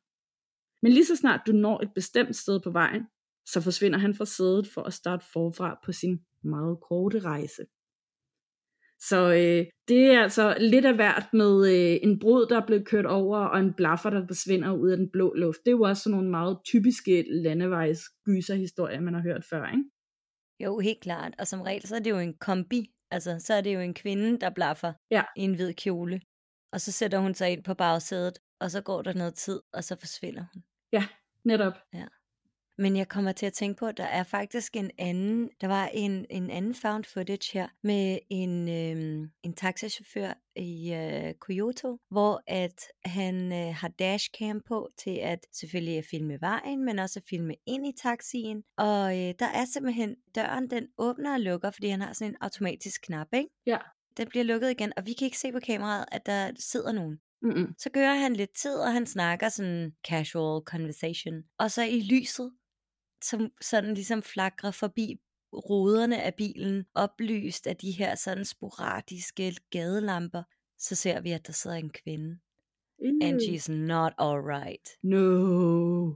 [0.82, 3.06] Men lige så snart du når et bestemt sted på vejen,
[3.46, 7.64] så forsvinder han fra sædet for at starte forfra på sin meget korte rejse.
[9.08, 12.86] Så øh, det er altså lidt af hvert med øh, en brud, der er blevet
[12.86, 15.58] kørt over, og en blaffer, der forsvinder ud af den blå luft.
[15.64, 19.84] Det er jo også sådan nogle meget typiske landevejs gyserhistorier, man har hørt før, ikke?
[20.60, 21.34] Jo, helt klart.
[21.38, 22.90] Og som regel, så er det jo en kombi.
[23.10, 25.22] Altså, så er det jo en kvinde, der blaffer ja.
[25.36, 26.20] i en hvid kjole.
[26.72, 29.84] Og så sætter hun sig ind på bagsædet, og så går der noget tid, og
[29.84, 30.62] så forsvinder hun.
[30.92, 31.06] Ja,
[31.44, 31.72] netop.
[31.92, 32.06] Ja.
[32.78, 35.90] Men jeg kommer til at tænke på, at der er faktisk en anden, der var
[35.94, 42.42] en, en anden found footage her med en, øhm, en taxachauffør i øh, Kyoto, hvor
[42.46, 47.28] at han øh, har dashcam på til at selvfølgelig at filme vejen, men også at
[47.30, 48.62] filme ind i taxien.
[48.78, 52.36] Og øh, der er simpelthen døren, den åbner og lukker, fordi han har sådan en
[52.40, 53.48] automatisk knap, ikke?
[53.66, 53.78] Ja.
[54.16, 57.18] Den bliver lukket igen, og vi kan ikke se på kameraet, at der sidder nogen.
[57.42, 57.74] Mm-mm.
[57.78, 61.42] Så gør han lidt tid, og han snakker sådan casual conversation.
[61.58, 62.52] Og så i lyset,
[63.28, 65.16] som sådan ligesom flakrer forbi
[65.52, 70.42] ruderne af bilen, oplyst af de her sådan sporadiske gadelamper,
[70.78, 72.38] så ser vi, at der sidder en kvinde.
[73.22, 73.38] and Ew.
[73.38, 74.88] she's not alright.
[75.02, 76.14] No.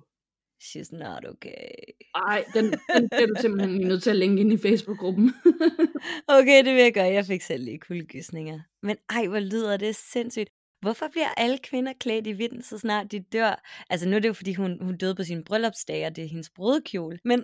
[0.63, 1.69] She's not okay.
[2.15, 5.33] Ej, den, den bliver du simpelthen nødt til at linke ind i Facebook-gruppen.
[6.39, 7.13] Okay, det vil jeg gøre.
[7.13, 8.61] Jeg fik selv lige kuldegysninger.
[8.83, 10.51] Men ej, hvor lyder det sindssygt.
[10.81, 13.63] Hvorfor bliver alle kvinder klædt i hvidt, så snart de dør?
[13.91, 16.29] Altså nu er det jo, fordi hun, hun døde på sin bryllupsdag, og det er
[16.29, 17.19] hendes brudekjole.
[17.25, 17.39] Men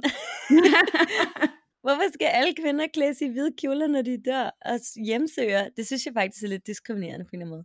[1.84, 5.68] hvorfor skal alle kvinder klædes i hvide kjoler, når de dør og hjemsøger?
[5.76, 7.64] Det synes jeg faktisk er lidt diskriminerende på en eller anden måde.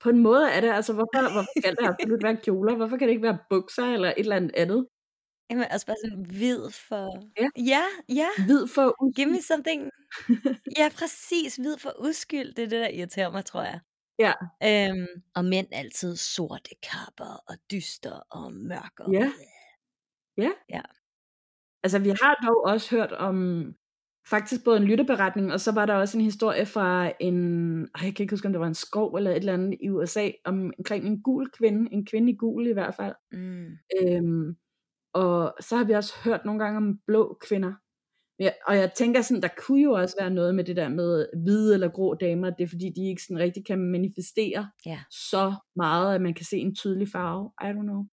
[0.00, 2.76] På en måde er det, altså hvorfor, hvorfor skal det absolut være kjoler?
[2.76, 4.86] Hvorfor kan det ikke være bukser eller et eller andet andet?
[5.50, 7.04] Jamen, altså bare sådan hvid for...
[7.40, 7.48] Ja.
[7.72, 8.28] Ja, ja.
[8.46, 9.90] Hvid for Give me something.
[10.78, 11.56] Ja, præcis.
[11.56, 12.54] Hvid for uskyld.
[12.54, 13.80] Det er det, der irriterer mig, tror jeg.
[14.18, 14.32] Ja.
[14.64, 19.04] Øhm, og mænd altid sorte kapper og dyster og mørke.
[19.12, 19.32] Ja.
[20.36, 20.50] Ja.
[20.68, 20.80] Ja.
[21.82, 23.74] Altså, vi har dog også hørt om
[24.28, 28.14] faktisk både en lytteberetning, og så var der også en historie fra en, ej, jeg
[28.14, 30.72] kan ikke huske, om det var en skov eller et eller andet i USA, om,
[30.78, 33.14] omkring en gul kvinde, en kvinde i gul i hvert fald.
[33.32, 33.66] Mm.
[34.02, 34.56] Øhm,
[35.12, 37.72] og så har vi også hørt nogle gange om blå kvinder.
[38.40, 41.26] Ja, og jeg tænker sådan, der kunne jo også være noget med det der med
[41.44, 45.00] hvide eller grå damer, det er fordi, de ikke sådan rigtig kan manifestere Ja.
[45.10, 47.50] så meget, at man kan se en tydelig farve.
[47.62, 48.04] I don't know.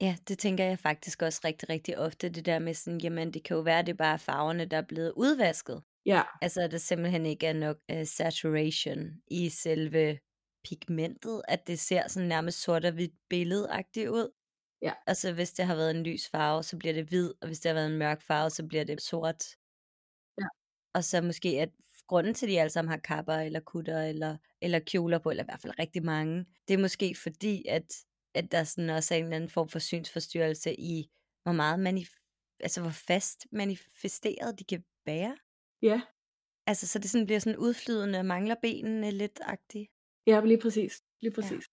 [0.00, 2.28] Ja, det tænker jeg faktisk også rigtig, rigtig ofte.
[2.28, 4.86] Det der med sådan, jamen det kan jo være, det er bare farverne, der er
[4.88, 5.82] blevet udvasket.
[6.06, 8.98] Ja, Altså at der simpelthen ikke er nok uh, saturation
[9.30, 10.18] i selve
[10.68, 14.30] pigmentet, at det ser sådan nærmest sort og hvidt billedagtigt ud.
[14.82, 14.92] Ja.
[15.06, 17.60] Og så hvis det har været en lys farve, så bliver det hvid, og hvis
[17.60, 19.42] det har været en mørk farve, så bliver det sort.
[20.94, 21.70] Og så måske at
[22.06, 25.42] grunden til, at de alle sammen har kapper eller kutter eller, eller kjoler på, eller
[25.42, 27.94] i hvert fald rigtig mange, det er måske fordi, at,
[28.34, 31.10] at der sådan også er en eller anden form for synsforstyrrelse i,
[31.42, 35.36] hvor meget manif- altså hvor fast manifesteret de kan være.
[35.82, 36.02] ja,
[36.66, 39.90] Altså, så det sådan bliver sådan udflydende og mangler benene lidt agtigt.
[40.26, 41.02] ja, lige præcis.
[41.20, 41.64] Lige præcis.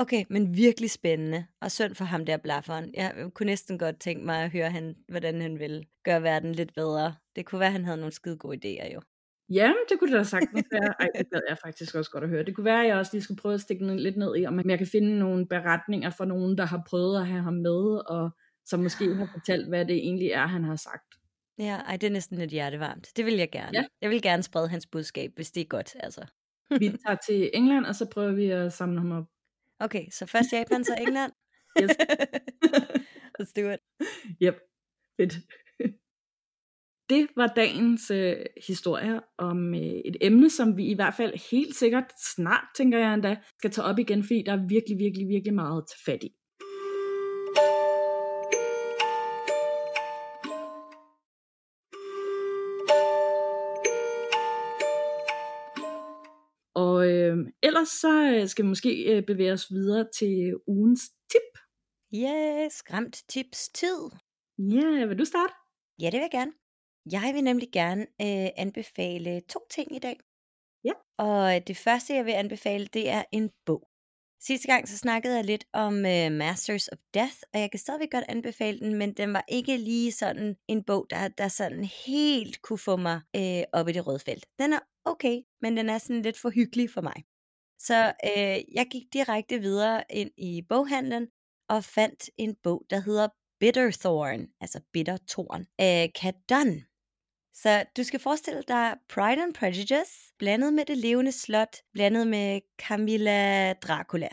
[0.00, 1.46] Okay, men virkelig spændende.
[1.60, 2.90] Og synd for ham der blafferen.
[2.94, 6.74] Jeg kunne næsten godt tænke mig at høre, han, hvordan han ville gøre verden lidt
[6.74, 7.14] bedre.
[7.36, 9.00] Det kunne være, at han havde nogle skide gode idéer jo.
[9.50, 10.94] Ja, det kunne det da sagtens være.
[11.00, 12.44] Ej, det gad jeg faktisk også godt at høre.
[12.44, 14.70] Det kunne være, at jeg også lige skulle prøve at stikke lidt ned i, om
[14.70, 18.30] jeg kan finde nogle beretninger fra nogen, der har prøvet at have ham med, og
[18.64, 21.14] som måske har fortalt, hvad det egentlig er, han har sagt.
[21.58, 23.08] Ja, ej, det er næsten lidt hjertevarmt.
[23.16, 23.78] Det vil jeg gerne.
[23.78, 23.84] Ja.
[24.02, 26.26] Jeg vil gerne sprede hans budskab, hvis det er godt, altså.
[26.78, 29.24] Vi tager til England, og så prøver vi at samle ham op.
[29.80, 31.32] Okay, så først Japan, så England.
[31.82, 31.90] Yes.
[33.40, 33.80] Let's do it.
[34.42, 34.56] Yep,
[35.20, 35.34] fedt.
[37.10, 38.36] Det var dagens øh,
[38.68, 43.14] historie om øh, et emne, som vi i hvert fald helt sikkert snart, tænker jeg
[43.14, 46.37] endda, skal tage op igen, fordi der er virkelig, virkelig, virkelig meget til fat i.
[56.82, 61.48] Og øh, ellers så øh, skal vi måske øh, bevæge os videre til ugens tip.
[62.14, 64.00] Yes, skræmt tips tid.
[64.58, 65.52] Ja, yeah, vil du starte?
[66.00, 66.52] Ja, det vil jeg gerne.
[67.12, 70.16] Jeg vil nemlig gerne øh, anbefale to ting i dag.
[70.84, 70.92] Ja.
[71.18, 73.88] Og det første, jeg vil anbefale, det er en bog.
[74.40, 78.10] Sidste gang så snakkede jeg lidt om uh, Masters of Death, og jeg kan stadigvæk
[78.10, 82.62] godt anbefale den, men den var ikke lige sådan en bog, der, der sådan helt
[82.62, 84.46] kunne få mig øh, op i det røde felt.
[84.58, 84.78] Den er
[85.10, 87.24] okay, men den er sådan lidt for hyggelig for mig.
[87.78, 91.28] Så øh, jeg gik direkte videre ind i boghandlen
[91.68, 93.28] og fandt en bog, der hedder
[93.60, 96.84] Bitterthorn, altså Bittertorn, af Kat Dunn.
[97.54, 102.60] Så du skal forestille dig Pride and Prejudice, blandet med det levende slot, blandet med
[102.78, 104.28] Camilla Dracula.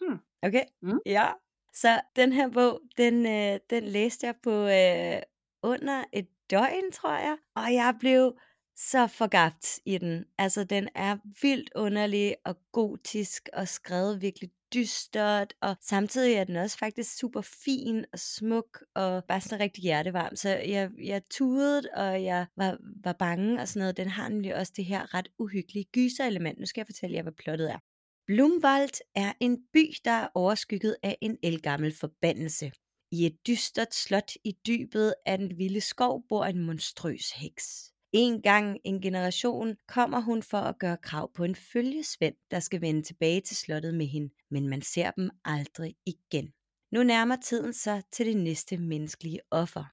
[0.00, 0.18] Hmm.
[0.42, 0.64] Okay?
[0.82, 1.00] Mm.
[1.06, 1.32] Ja.
[1.74, 5.22] Så den her bog, den, øh, den læste jeg på øh,
[5.62, 7.36] under et døgn, tror jeg.
[7.54, 8.38] Og jeg blev
[8.76, 10.24] så forgabt i den.
[10.38, 16.56] Altså, den er vildt underlig og gotisk og skrevet virkelig dystert, og samtidig er den
[16.56, 20.36] også faktisk super fin og smuk og bare sådan rigtig hjertevarm.
[20.36, 23.96] Så jeg, jeg tudede, og jeg var, var bange og sådan noget.
[23.96, 26.58] Den har nemlig også det her ret uhyggelige gyserelement.
[26.58, 27.78] Nu skal jeg fortælle jer, hvad plottet er.
[28.26, 32.72] Blumwald er en by, der er overskygget af en elgammel forbandelse.
[33.12, 37.92] I et dystert slot i dybet af den vilde skov bor en monstrøs heks.
[38.18, 42.80] En gang en generation kommer hun for at gøre krav på en følgesvend, der skal
[42.80, 46.52] vende tilbage til slottet med hende, men man ser dem aldrig igen.
[46.92, 49.84] Nu nærmer tiden sig til det næste menneskelige offer.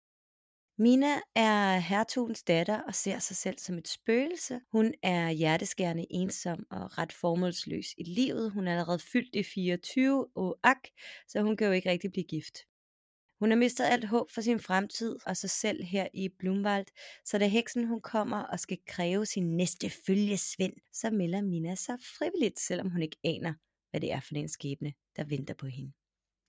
[0.82, 4.60] Mina er hertugens datter og ser sig selv som et spøgelse.
[4.72, 8.52] Hun er hjerteskærende ensom og ret formålsløs i livet.
[8.52, 10.88] Hun er allerede fyldt i 24 og ak,
[11.28, 12.58] så hun kan jo ikke rigtig blive gift.
[13.44, 16.86] Hun har mistet alt håb for sin fremtid og sig selv her i Blumwald,
[17.26, 21.98] så da heksen hun kommer og skal kræve sin næste følgesvend, så melder Mina sig
[22.18, 23.54] frivilligt, selvom hun ikke aner,
[23.92, 25.92] hvad det er for en skæbne, der venter på hende.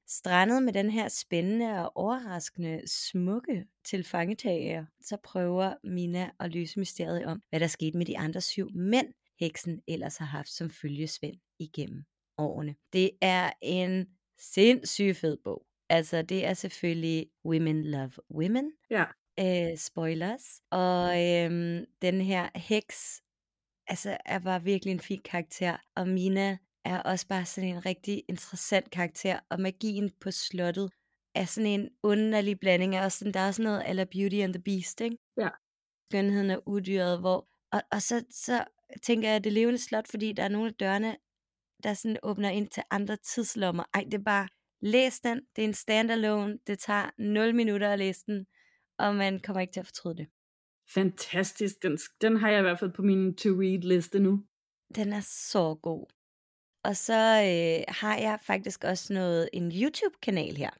[0.09, 7.25] Strandet med den her spændende og overraskende smukke tilfangetager, så prøver Mina at løse mysteriet
[7.25, 9.09] om, hvad der skete med de andre syv mænd,
[9.41, 12.05] heksen ellers har haft som følgesvend igennem
[12.39, 12.75] årene.
[12.93, 14.07] Det er en
[14.39, 15.67] sindssygt fed bog.
[15.89, 18.73] Altså, det er selvfølgelig Women Love Women.
[18.91, 19.05] Ja.
[19.41, 20.61] Øh, spoilers.
[20.71, 23.23] Og øhm, den her heks,
[23.87, 25.77] altså, er bare virkelig en fin karakter.
[25.97, 29.41] Og Mina er også bare sådan en rigtig interessant karakter.
[29.51, 30.93] Og magien på slottet
[31.35, 34.55] er sådan en underlig blanding af også sådan, der er sådan noget eller Beauty and
[34.55, 35.19] the Beast, ikke?
[35.41, 35.49] Ja.
[36.11, 37.49] Skønheden og udyret, hvor...
[37.73, 38.65] Og, og så, så
[39.03, 41.17] tænker jeg, at det levende slot, fordi der er nogle af dørene,
[41.83, 43.85] der sådan åbner ind til andre tidslommer.
[43.95, 44.49] Ej, det er bare,
[44.85, 48.47] læs den, det er en standalone, det tager 0 minutter at læse den,
[48.99, 50.27] og man kommer ikke til at fortryde det.
[50.95, 54.45] Fantastisk, den, den har jeg i hvert fald på min to-read liste nu.
[54.95, 56.07] Den er så god.
[56.85, 60.71] Og så øh, har jeg faktisk også noget en YouTube-kanal her.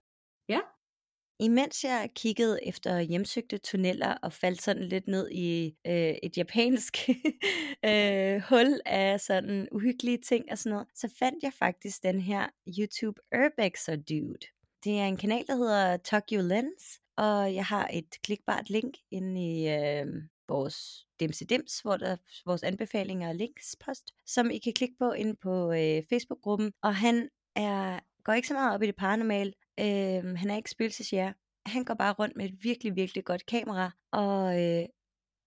[1.41, 7.09] Imens jeg kiggede efter hjemsøgte tunneller og faldt sådan lidt ned i øh, et japansk
[7.89, 12.47] øh, hul af sådan uhyggelige ting og sådan noget, så fandt jeg faktisk den her
[12.79, 14.47] YouTube Urbexer Dude.
[14.85, 19.41] Det er en kanal, der hedder Tokyo Lens, og jeg har et klikbart link inde
[19.41, 20.07] i øh,
[20.49, 22.17] vores Dimse Dims, hvor der
[22.47, 26.73] vores anbefalinger og links post, som I kan klikke på inde på øh, Facebook-gruppen.
[26.83, 29.53] Og han er går ikke så meget op i det paranormale.
[29.81, 31.33] Øh, han er ikke spøgelsesjæger.
[31.67, 34.85] Han går bare rundt med et virkelig, virkelig godt kamera, og øh,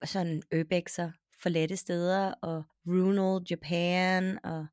[0.05, 1.11] sådan urbexer
[1.41, 4.67] forladte steder, og Runal Japan, og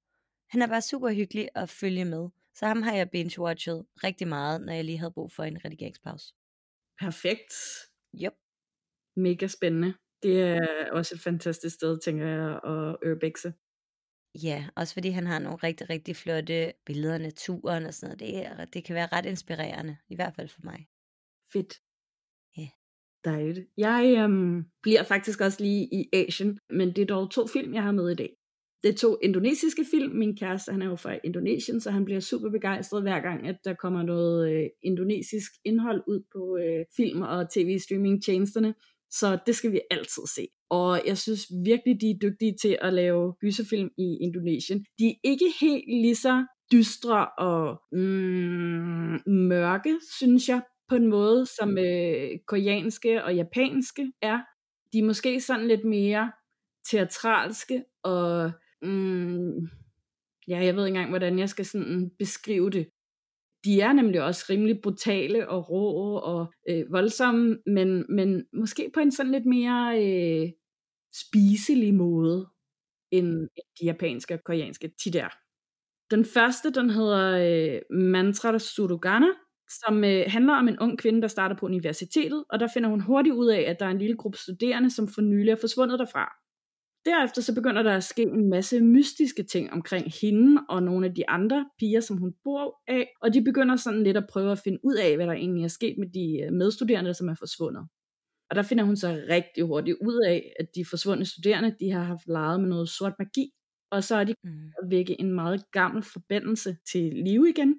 [0.51, 2.29] han er bare super hyggelig at følge med.
[2.55, 6.35] Så ham har jeg binge-watchet rigtig meget, når jeg lige havde brug for en redigeringspause.
[7.01, 7.55] Perfekt.
[8.25, 8.33] Yep.
[9.17, 9.95] Mega spændende.
[10.23, 13.53] Det er også et fantastisk sted, tænker jeg, at urbexe.
[14.43, 18.21] Ja, også fordi han har nogle rigtig, rigtig flotte billeder af naturen og sådan noget.
[18.21, 20.87] Det, er, det kan være ret inspirerende, i hvert fald for mig.
[21.53, 21.75] Fedt.
[22.57, 22.69] Ja.
[23.25, 23.69] Dejligt.
[23.77, 27.83] Jeg øhm, bliver faktisk også lige i Asien, men det er dog to film, jeg
[27.83, 28.37] har med i dag.
[28.83, 30.17] Det er to indonesiske film.
[30.17, 33.57] Min kæreste, han er jo fra Indonesien, så han bliver super begejstret hver gang, at
[33.65, 38.75] der kommer noget øh, indonesisk indhold ud på øh, film- og tv-streaming-tjenesterne.
[39.11, 40.49] Så det skal vi altid se.
[40.75, 44.85] Og jeg synes virkelig, de er dygtige til at lave gyserfilm i Indonesien.
[44.99, 51.47] De er ikke helt lige så dystre og mm, mørke, synes jeg, på en måde,
[51.47, 54.39] som øh, koreanske og japanske er.
[54.93, 56.33] De er måske sådan lidt mere
[56.91, 58.53] teatralske og
[58.83, 59.69] mm,
[60.49, 62.87] ja, jeg ved ikke engang, hvordan jeg skal sådan beskrive det.
[63.65, 69.01] De er nemlig også rimelig brutale og rå og øh, voldsomme, men, men måske på
[69.01, 70.51] en sådan lidt mere øh,
[71.23, 72.47] spiselig måde,
[73.11, 73.49] end
[73.81, 75.29] de japanske og koreanske tit er.
[76.11, 79.27] Den første, den hedder øh, Mantra Surugana,
[79.69, 83.01] som øh, handler om en ung kvinde, der starter på universitetet, og der finder hun
[83.01, 85.99] hurtigt ud af, at der er en lille gruppe studerende, som for nylig er forsvundet
[85.99, 86.33] derfra.
[87.05, 91.15] Derefter så begynder der at ske en masse mystiske ting omkring hende og nogle af
[91.15, 94.59] de andre piger, som hun bor af, og de begynder sådan lidt at prøve at
[94.65, 97.89] finde ud af, hvad der egentlig er sket med de øh, medstuderende, som er forsvundet.
[98.51, 102.03] Og der finder hun så rigtig hurtigt ud af, at de forsvundne studerende, de har
[102.03, 103.51] haft leget med noget sort magi,
[103.91, 104.67] og så er de mm.
[104.83, 107.79] at vække en meget gammel forbindelse til live igen,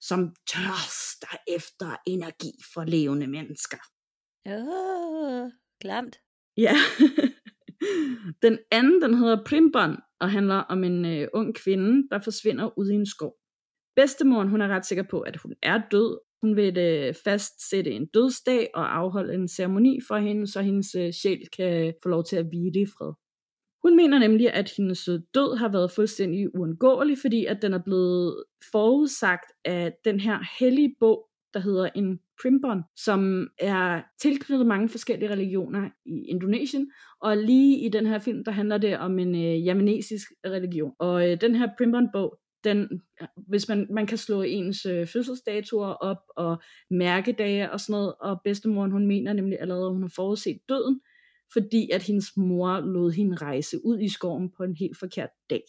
[0.00, 3.78] som tørster efter energi for levende mennesker.
[4.46, 5.50] Åh, oh,
[5.80, 6.16] klamt.
[6.56, 6.74] Ja.
[8.46, 12.90] den anden, den hedder Primbon, og handler om en øh, ung kvinde, der forsvinder ud
[12.90, 13.34] i en skov.
[13.96, 16.18] Bedstemoren, hun er ret sikker på, at hun er død.
[16.44, 21.12] Hun vil øh, fastsætte en dødsdag og afholde en ceremoni for hende, så hendes øh,
[21.12, 23.12] sjæl kan få lov til at hvile i fred.
[23.82, 27.82] Hun mener nemlig, at hendes øh, død har været fuldstændig uundgåelig, fordi at den er
[27.84, 34.88] blevet forudsagt af den her hellige bog, der hedder en Primbon, som er tilknyttet mange
[34.88, 36.90] forskellige religioner i Indonesien,
[37.20, 40.92] og lige i den her film, der handler det om en øh, javanesisk religion.
[40.98, 43.02] Og øh, den her Primbon-bog, den,
[43.48, 48.40] hvis man, man kan slå ens øh, fødselsdatoer op og mærkedage og sådan noget, og
[48.44, 51.00] bedstemoren hun mener nemlig allerede, at hun har forudset døden,
[51.52, 55.64] fordi at hendes mor lod hende rejse ud i skoven på en helt forkert dag.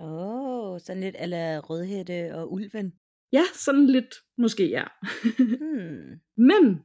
[0.00, 2.92] Åh, oh, sådan lidt ala Rødhætte og Ulven.
[3.32, 4.84] Ja, sådan lidt måske ja.
[5.60, 6.20] Hmm.
[6.36, 6.80] Men,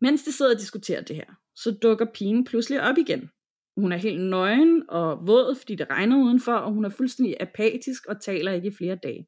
[0.00, 3.30] mens de sidder og diskuterer det her, så dukker pigen pludselig op igen.
[3.76, 8.06] Hun er helt nøgen og våd, fordi det regner udenfor, og hun er fuldstændig apatisk
[8.06, 9.26] og taler ikke i flere dage.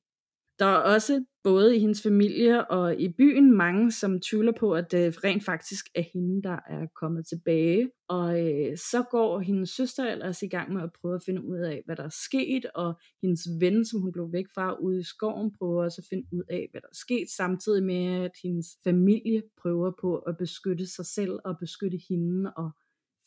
[0.58, 4.92] der er også både i hendes familie og i byen mange, som tvivler på, at
[4.92, 7.90] det rent faktisk er hende, der er kommet tilbage.
[8.08, 11.58] Og øh, så går hendes søster ellers i gang med at prøve at finde ud
[11.58, 15.02] af, hvad der er sket, og hendes ven, som hun blev væk fra ude i
[15.02, 18.66] skoven, prøver også at finde ud af, hvad der er sket, samtidig med, at hendes
[18.84, 22.70] familie prøver på at beskytte sig selv og beskytte hende og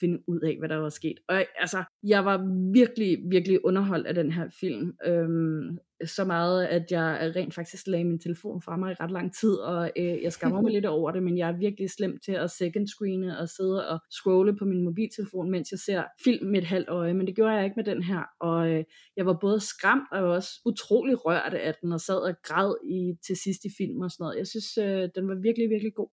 [0.01, 1.17] finde ud af, hvad der var sket.
[1.27, 2.37] Og altså, jeg var
[2.73, 4.93] virkelig, virkelig underholdt af den her film.
[5.05, 9.35] Øhm, så meget, at jeg rent faktisk lagde min telefon fra mig i ret lang
[9.35, 12.31] tid, og øh, jeg skammer mig lidt over det, men jeg er virkelig slem til
[12.31, 16.59] at second screene og sidde og scrolle på min mobiltelefon, mens jeg ser film med
[16.61, 18.83] et halvt øje, men det gjorde jeg ikke med den her, og øh,
[19.17, 23.13] jeg var både skræmt og også utrolig rørt af den, og sad og græd i,
[23.27, 24.37] til sidst i film og sådan noget.
[24.37, 26.09] Jeg synes, øh, den var virkelig, virkelig god.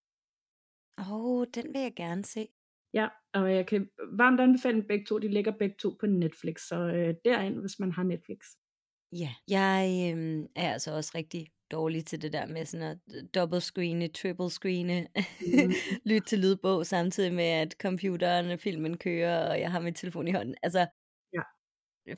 [0.99, 2.49] Åh, oh, den vil jeg gerne se.
[2.95, 5.19] Ja, og jeg kan varmt anbefale dem begge to.
[5.19, 8.39] De ligger begge to på Netflix, så øh, derind, hvis man har Netflix.
[9.13, 13.23] Ja, jeg øh, er altså også rigtig dårlig til det der med sådan at øh,
[13.35, 15.09] double screene, triple screene,
[15.41, 15.73] mm.
[16.05, 20.29] lytte til lydbog samtidig med, at computeren og filmen kører, og jeg har min telefon
[20.29, 20.55] i hånden.
[20.63, 20.87] Altså,
[21.33, 21.43] ja.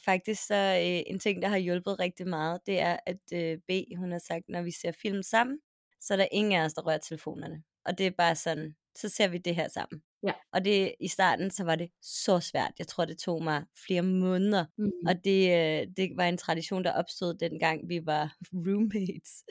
[0.04, 3.70] faktisk så øh, en ting, der har hjulpet rigtig meget, det er, at øh, B,
[3.96, 5.58] hun har sagt, når vi ser film sammen,
[6.00, 7.62] så er der ingen af os, der rører telefonerne.
[7.84, 10.02] Og det er bare sådan, så ser vi det her sammen.
[10.26, 10.32] Ja.
[10.52, 12.72] Og det i starten, så var det så svært.
[12.78, 14.64] Jeg tror, det tog mig flere måneder.
[14.78, 14.90] Mm.
[15.06, 19.44] Og det, øh, det var en tradition, der opstod dengang vi var roommates.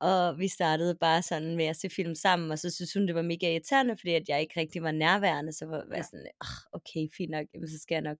[0.00, 3.14] Og vi startede bare sådan med at se film sammen, og så synes hun, det
[3.14, 5.52] var mega irriterende, fordi at jeg ikke rigtig var nærværende.
[5.52, 8.18] Så var jeg sådan, oh, okay, fint nok, jamen, så skal jeg nok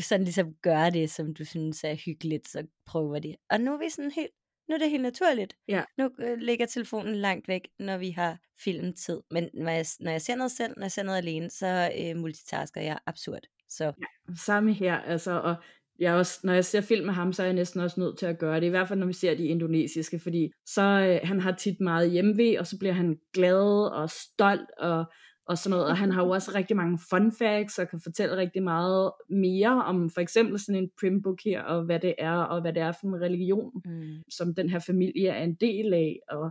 [0.00, 3.36] sådan ligesom gøre det, som du synes er hyggeligt, så prøver det.
[3.50, 4.32] Og nu er vi sådan helt
[4.68, 5.56] nu er det helt naturligt.
[5.68, 5.84] Ja.
[5.98, 9.20] Nu øh, ligger telefonen langt væk, når vi har filmtid.
[9.30, 12.16] Men når jeg, når jeg ser noget selv, når jeg ser noget alene, så øh,
[12.16, 13.42] multitasker jeg absurd.
[13.68, 13.84] Så.
[13.84, 14.94] Ja, samme her.
[14.94, 15.56] Altså, og
[15.98, 18.26] jeg også, når jeg ser film med ham, så er jeg næsten også nødt til
[18.26, 18.66] at gøre det.
[18.66, 22.10] I hvert fald, når vi ser de indonesiske, fordi så øh, han har tit meget
[22.10, 25.04] hjemve, og så bliver han glad og stolt, og
[25.46, 25.86] og sådan noget.
[25.86, 29.84] Og han har jo også rigtig mange fun facts, og kan fortælle rigtig meget mere
[29.84, 32.92] om for eksempel sådan en primbook her, og hvad det er, og hvad det er
[32.92, 34.22] for en religion, mm.
[34.30, 36.50] som den her familie er en del af, og,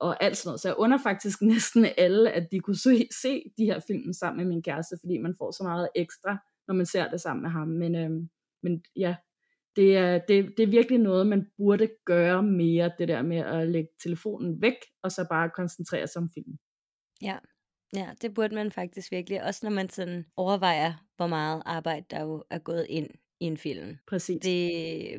[0.00, 0.60] og alt sådan noget.
[0.60, 4.44] Så jeg under faktisk næsten alle, at de kunne se, se de her film sammen
[4.44, 6.38] med min kæreste, fordi man får så meget ekstra,
[6.68, 7.68] når man ser det sammen med ham.
[7.68, 8.28] Men, øhm,
[8.62, 9.16] men ja,
[9.76, 13.68] det er, det, det er virkelig noget, man burde gøre mere, det der med at
[13.68, 16.58] lægge telefonen væk, og så bare koncentrere sig om filmen.
[17.22, 17.38] Ja,
[17.96, 19.44] Ja, det burde man faktisk virkelig.
[19.44, 23.08] Også når man sådan overvejer, hvor meget arbejde der jo er gået ind
[23.40, 23.98] i en film.
[24.06, 24.40] Præcis.
[24.42, 24.70] Det,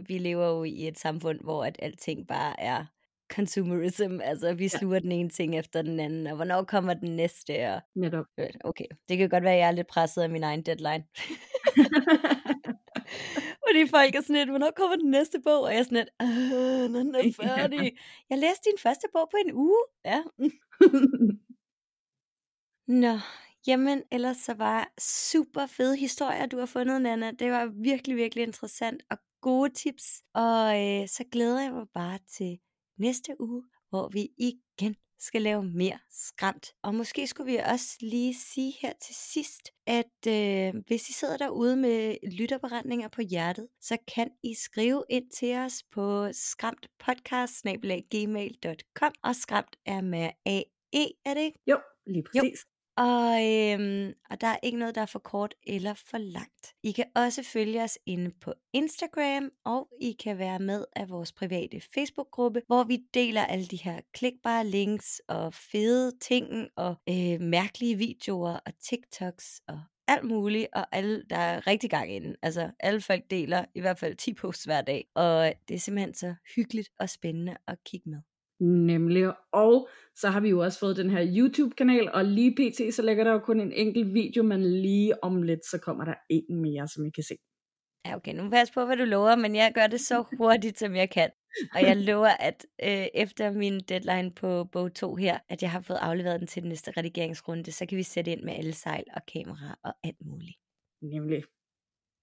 [0.08, 2.86] vi lever jo i et samfund, hvor at alting bare er
[3.32, 4.20] consumerism.
[4.24, 5.00] Altså, vi sluger ja.
[5.00, 7.74] den ene ting efter den anden, og hvornår kommer den næste?
[7.74, 7.82] Og...
[7.96, 8.26] Netop.
[8.64, 11.04] Okay, det kan godt være, at jeg er lidt presset af min egen deadline.
[13.68, 15.62] Fordi folk er sådan lidt, hvornår kommer den næste bog?
[15.62, 16.10] Og jeg er sådan lidt,
[16.92, 17.98] når den er færdig.
[18.30, 19.84] Jeg læste din første bog på en uge.
[20.06, 20.24] Ja.
[22.88, 23.20] Nå,
[23.68, 27.32] jamen ellers så var super fede historier, du har fundet, Nana.
[27.32, 30.24] Det var virkelig, virkelig interessant og gode tips.
[30.34, 32.60] Og øh, så glæder jeg mig bare til
[32.98, 36.68] næste uge, hvor vi igen skal lave mere skræmt.
[36.84, 41.38] Og måske skulle vi også lige sige her til sidst, at øh, hvis I sidder
[41.38, 49.36] derude med lytterberetninger på hjertet, så kan I skrive ind til os på skræmtpodcast.gmail.com og
[49.36, 51.60] skræmt er med A-E, er det ikke?
[51.68, 52.66] Jo, lige præcis.
[52.66, 52.71] Jo.
[53.02, 56.76] Og, øhm, og der er ikke noget, der er for kort eller for langt.
[56.84, 61.32] I kan også følge os inde på Instagram, og I kan være med af vores
[61.34, 67.42] private Facebook-gruppe, hvor vi deler alle de her klikbare links og fede ting og øh,
[67.42, 72.36] mærkelige videoer og TikToks og alt muligt, og alle, der er rigtig gang inden.
[72.42, 76.14] Altså, alle folk deler i hvert fald 10 posts hver dag, og det er simpelthen
[76.14, 78.31] så hyggeligt og spændende at kigge med.
[78.62, 79.34] Nemlig.
[79.54, 82.94] Og så har vi jo også fået den her YouTube-kanal, og lige pt.
[82.96, 86.16] så lægger der jo kun en enkelt video, men lige om lidt, så kommer der
[86.30, 87.36] en mere, som I kan se.
[88.06, 90.96] Ja, okay, nu pas på, hvad du lover, men jeg gør det så hurtigt, som
[90.96, 91.30] jeg kan.
[91.76, 95.82] Og jeg lover, at øh, efter min deadline på bog 2 her, at jeg har
[95.82, 99.04] fået afleveret den til den næste redigeringsrunde, så kan vi sætte ind med alle sejl
[99.16, 100.58] og kamera og alt muligt.
[101.02, 101.44] Nemlig.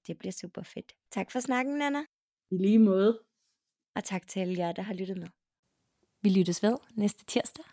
[0.07, 0.93] Det bliver super fedt.
[1.11, 2.01] Tak for snakken, Nana.
[2.51, 3.21] I lige måde.
[3.97, 5.29] Og tak til alle jer, der har lyttet med.
[6.23, 7.65] Vi lyttes ved næste tirsdag.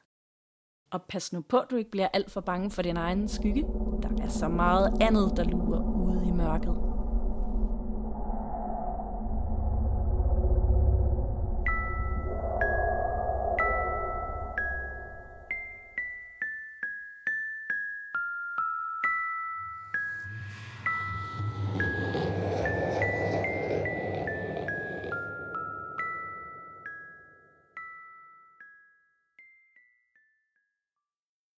[0.91, 3.61] Og pas nu på, at du ikke bliver alt for bange for din egen skygge.
[4.03, 6.94] Der er så meget andet, der lurer ude i mørket.